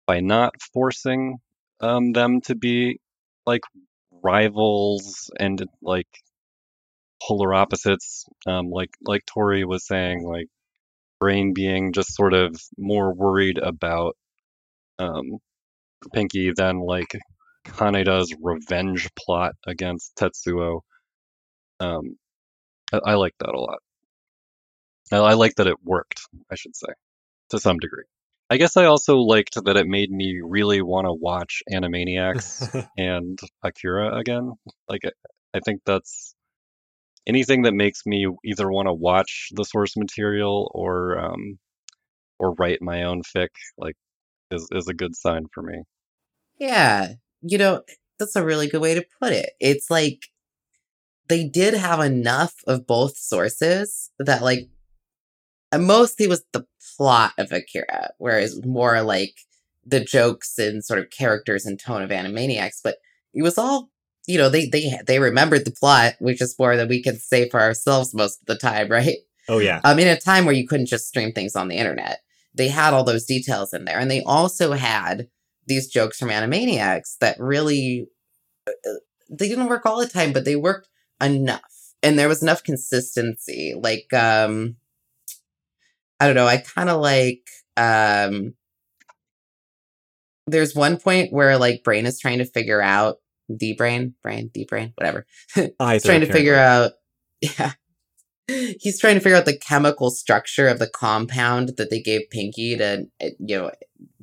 [0.07, 1.39] by not forcing
[1.81, 3.01] um, them to be
[3.45, 3.63] like
[4.23, 6.09] rivals and like
[7.23, 8.25] polar opposites.
[8.47, 10.49] Um, like like Tori was saying, like
[11.21, 14.17] Brain being just sort of more worried about
[14.99, 15.39] um,
[16.13, 17.13] Pinky than like
[17.67, 20.81] Kaneda's revenge plot against Tetsuo.
[21.81, 22.17] Um,
[22.93, 23.79] I, I like that a lot.
[25.13, 26.93] I, I like that it worked, I should say,
[27.51, 28.05] to some degree.
[28.49, 33.39] I guess I also liked that it made me really want to watch Animaniacs and
[33.63, 34.53] Akira again.
[34.89, 35.11] Like, I,
[35.55, 36.35] I think that's
[37.27, 41.59] anything that makes me either want to watch the source material or um,
[42.39, 43.97] or write my own fic, like,
[44.51, 45.83] is is a good sign for me.
[46.59, 47.83] Yeah, you know,
[48.19, 49.51] that's a really good way to put it.
[49.61, 50.27] It's like
[51.29, 54.69] they did have enough of both sources that, like,
[55.77, 56.67] mostly was the
[56.97, 59.35] plot of Akira, whereas more like
[59.85, 62.81] the jokes and sort of characters and tone of Animaniacs.
[62.83, 62.97] But
[63.35, 63.91] it was all,
[64.27, 67.49] you know, they they they remembered the plot, which is more than we can say
[67.49, 69.17] for ourselves most of the time, right?
[69.49, 69.81] oh yeah.
[69.85, 72.21] Um, in a time where you couldn't just stream things on the internet,
[72.55, 75.29] they had all those details in there, and they also had
[75.67, 78.09] these jokes from Animaniacs that really
[78.67, 78.95] uh, uh,
[79.31, 80.89] they didn't work all the time, but they worked
[81.21, 83.75] enough, and there was enough consistency.
[83.79, 84.77] Like, um,
[86.21, 88.55] I don't know, I kind of like um,
[90.47, 93.19] there's one point where like Brain is trying to figure out
[93.49, 95.27] the brain, brain, the brain, whatever.
[95.55, 96.93] He's trying to figure out
[97.41, 97.73] yeah
[98.49, 102.77] he's trying to figure out the chemical structure of the compound that they gave pinky
[102.77, 103.71] to uh, you know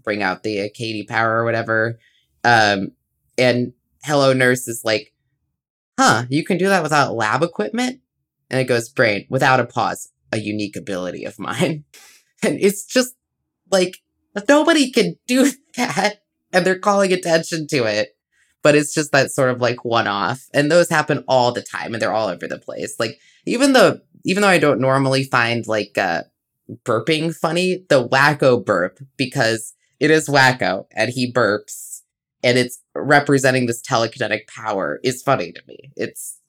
[0.04, 2.00] bring out the Katie power or whatever.
[2.44, 2.92] Um
[3.38, 3.74] and
[4.04, 5.14] hello nurse is like
[6.00, 8.02] huh you can do that without lab equipment?
[8.50, 11.86] And it goes brain without a pause a unique ability of mine.
[12.46, 13.16] And it's just
[13.72, 14.00] like
[14.50, 18.18] nobody can do that and they're calling attention to it.
[18.62, 21.94] But it's just that sort of like one off and those happen all the time
[21.94, 23.00] and they're all over the place.
[23.00, 26.24] Like even though even though i don't normally find like uh
[26.86, 29.74] burping funny the Wakko burp because
[30.04, 32.02] it is Wakko and he burps
[32.44, 36.40] and it's representing this telekinetic power is funny to me it's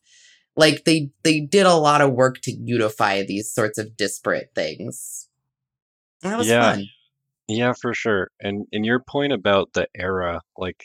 [0.56, 5.28] like they they did a lot of work to unify these sorts of disparate things
[6.22, 6.72] that was Yeah.
[6.72, 6.86] fun
[7.48, 8.30] Yeah, for sure.
[8.40, 10.82] And and your point about the era, like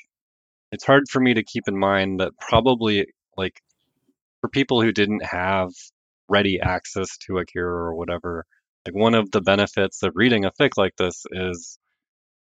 [0.71, 3.61] it's hard for me to keep in mind that probably like
[4.41, 5.71] for people who didn't have
[6.29, 8.45] ready access to Akira or whatever,
[8.85, 11.78] like one of the benefits of reading a fic like this is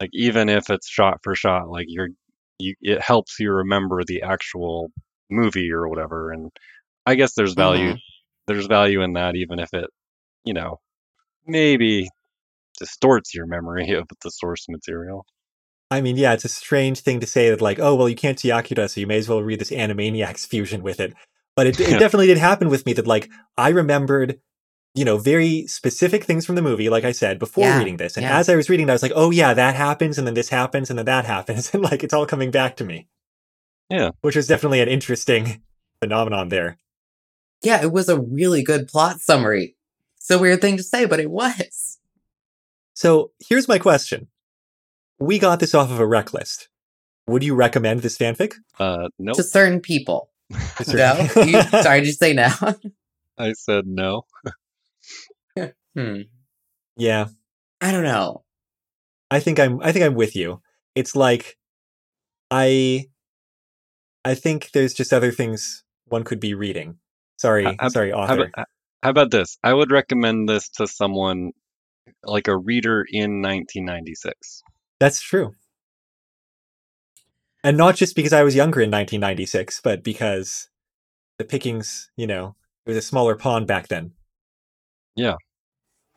[0.00, 2.08] like even if it's shot for shot, like you're
[2.58, 4.90] you it helps you remember the actual
[5.30, 6.32] movie or whatever.
[6.32, 6.50] And
[7.06, 7.98] I guess there's value Mhm.
[8.46, 9.88] there's value in that even if it,
[10.44, 10.78] you know,
[11.46, 12.08] maybe
[12.78, 15.26] distorts your memory of the source material.
[15.90, 18.38] I mean, yeah, it's a strange thing to say that, like, oh, well, you can't
[18.38, 21.14] see Akira, so you may as well read this Animaniacs fusion with it.
[21.56, 23.28] But it, it definitely did happen with me that, like,
[23.58, 24.40] I remembered,
[24.94, 28.16] you know, very specific things from the movie, like I said, before Yeah, reading this.
[28.16, 28.38] And yeah.
[28.38, 30.48] as I was reading it, I was like, oh, yeah, that happens, and then this
[30.48, 31.70] happens, and then that happens.
[31.74, 33.08] And, like, it's all coming back to me.
[33.88, 34.10] Yeah.
[34.20, 35.62] Which was definitely an interesting
[36.02, 36.78] phenomenon there.
[37.62, 39.76] Yeah, it was a really good plot summary.
[40.16, 41.98] It's a weird thing to say, but it was.
[42.94, 44.28] So here's my question.
[45.18, 46.68] We got this off of a rec list.
[47.26, 48.54] Would you recommend this fanfic?
[48.78, 49.36] Uh nope.
[49.36, 50.30] To certain people.
[50.84, 50.96] To
[51.36, 51.42] No?
[51.44, 52.48] You, sorry, did you say no?
[53.38, 54.24] I said no.
[56.00, 56.20] Hmm.
[56.96, 57.26] yeah.
[57.80, 58.44] I don't know.
[59.30, 60.60] I think I'm I think I'm with you.
[60.94, 61.56] It's like
[62.50, 63.06] I
[64.24, 66.98] I think there's just other things one could be reading.
[67.36, 68.50] Sorry, How- how- sorry, How author.
[68.54, 68.66] about,
[69.02, 69.56] how about this?
[69.64, 71.52] I would recommend this to someone
[72.24, 74.62] like a reader in 1996.
[74.98, 75.54] That's true.
[77.64, 80.68] And not just because I was younger in 1996, but because
[81.38, 84.12] the pickings, you know, it was a smaller pond back then.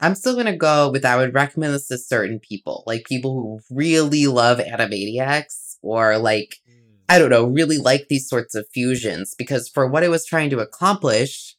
[0.04, 3.60] I'm still gonna go with I would recommend this to certain people, like people who
[3.74, 6.98] really love Animaniacs or like mm.
[7.08, 10.50] I don't know, really like these sorts of fusions because for what it was trying
[10.50, 11.56] to accomplish,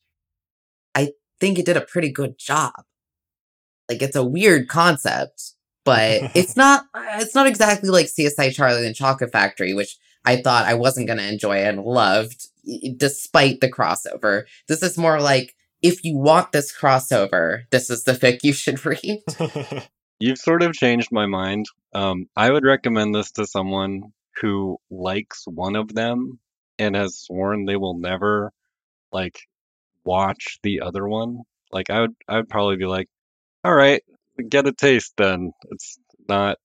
[0.94, 2.84] I think it did a pretty good job.
[3.88, 5.54] Like it's a weird concept,
[5.86, 9.96] but it's not uh, it's not exactly like CSI Charlie and Chocolate Factory, which
[10.26, 12.48] I thought I wasn't going to enjoy and loved
[12.96, 14.44] despite the crossover.
[14.68, 15.54] This is more like
[15.84, 19.22] if you want this crossover, this is the fic you should read.
[20.18, 21.66] You've sort of changed my mind.
[21.94, 26.40] Um, I would recommend this to someone who likes one of them
[26.78, 28.50] and has sworn they will never
[29.12, 29.38] like
[30.04, 31.40] watch the other one.
[31.70, 33.08] Like I would I would probably be like,
[33.62, 34.02] all right,
[34.48, 35.52] get a taste then.
[35.70, 36.56] It's not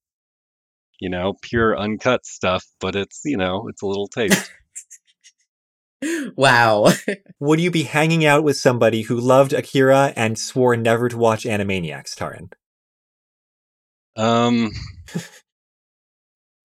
[0.99, 4.51] you know, pure uncut stuff, but it's, you know, it's a little taste.
[6.35, 6.91] wow.
[7.39, 11.43] Would you be hanging out with somebody who loved Akira and swore never to watch
[11.43, 12.51] Animaniacs, Taran?
[14.15, 14.71] um,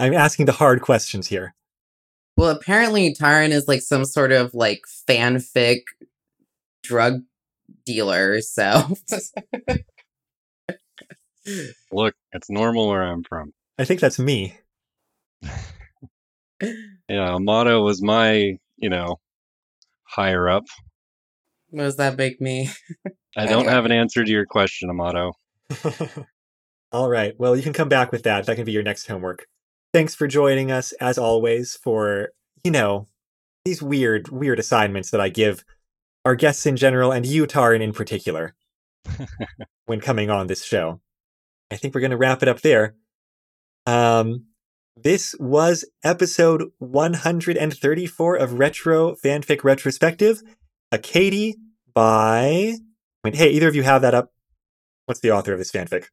[0.01, 1.55] I'm asking the hard questions here.
[2.37, 5.83] Well, apparently Taran is like some sort of like fanfic
[6.83, 7.23] drug
[7.87, 8.97] dealer, so
[11.93, 13.53] look, it's normal where I'm from.
[13.79, 14.59] I think that's me.
[17.09, 19.19] Yeah, Amato was my, you know,
[20.05, 20.65] higher up.
[21.71, 22.71] what does that make me?
[23.37, 25.33] I don't have an answer to your question, Amato.
[26.93, 27.35] All right.
[27.39, 28.47] Well, you can come back with that.
[28.47, 29.47] That can be your next homework.
[29.93, 32.29] Thanks for joining us, as always, for,
[32.63, 33.07] you know,
[33.65, 35.65] these weird, weird assignments that I give
[36.25, 38.55] our guests in general and you, Taran, in particular,
[39.87, 41.01] when coming on this show.
[41.71, 42.95] I think we're going to wrap it up there.
[43.87, 44.47] Um,
[44.97, 50.43] this was episode 134 of Retro Fanfic Retrospective,
[50.93, 51.57] a Katie
[51.93, 52.77] by.
[53.25, 54.33] I mean, hey, either of you have that up?
[55.07, 56.07] What's the author of this fanfic?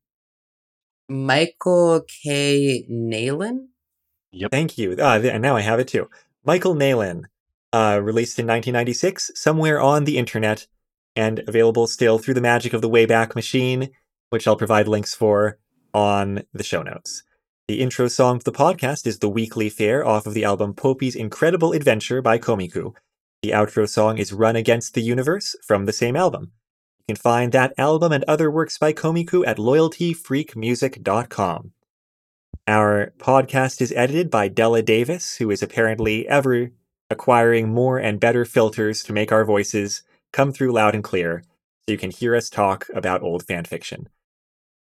[1.07, 2.85] Michael K.
[2.89, 3.67] Nalen?
[4.49, 4.95] Thank you.
[4.95, 6.09] Th- and now I have it too.
[6.43, 7.23] Michael Nalin,
[7.73, 10.67] uh, released in 1996, somewhere on the internet,
[11.15, 13.89] and available still through the magic of the Wayback Machine,
[14.29, 15.59] which I'll provide links for
[15.93, 17.23] on the show notes.
[17.67, 21.15] The intro song to the podcast is The Weekly Fair off of the album Poupi's
[21.15, 22.93] Incredible Adventure by Komiku.
[23.43, 26.51] The outro song is Run Against the Universe from the same album.
[26.99, 31.71] You can find that album and other works by Komiku at loyaltyfreakmusic.com.
[32.67, 36.71] Our podcast is edited by Della Davis, who is apparently ever
[37.09, 41.43] acquiring more and better filters to make our voices come through loud and clear
[41.85, 44.07] so you can hear us talk about old fanfiction.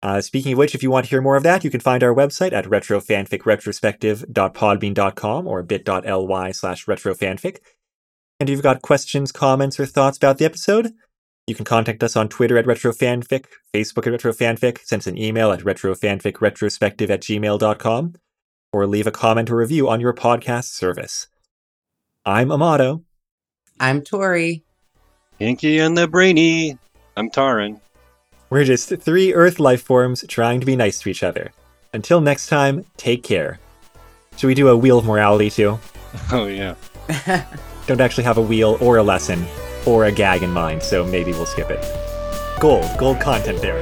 [0.02, 2.02] Uh, speaking of which, if you want to hear more of that, you can find
[2.02, 7.58] our website at retrofanficretrospective.podbean.com or bit.ly slash retrofanfic.
[8.40, 10.92] And if you've got questions, comments, or thoughts about the episode,
[11.46, 15.52] you can contact us on Twitter at retrofanfic, Facebook at retrofanfic, send us an email
[15.52, 18.14] at retrofanficretrospective at gmail.com,
[18.72, 21.28] or leave a comment or review on your podcast service.
[22.24, 23.04] I'm Amato.
[23.78, 24.64] I'm Tori.
[25.38, 26.78] Inky and the Brainy.
[27.16, 27.81] I'm Taran.
[28.52, 31.52] We're just three Earth life forms trying to be nice to each other.
[31.94, 33.58] Until next time, take care.
[34.36, 35.78] Should we do a wheel of morality too?
[36.30, 36.74] Oh yeah.
[37.86, 39.46] Don't actually have a wheel or a lesson
[39.86, 41.82] or a gag in mind, so maybe we'll skip it.
[42.60, 43.80] Gold, gold content there.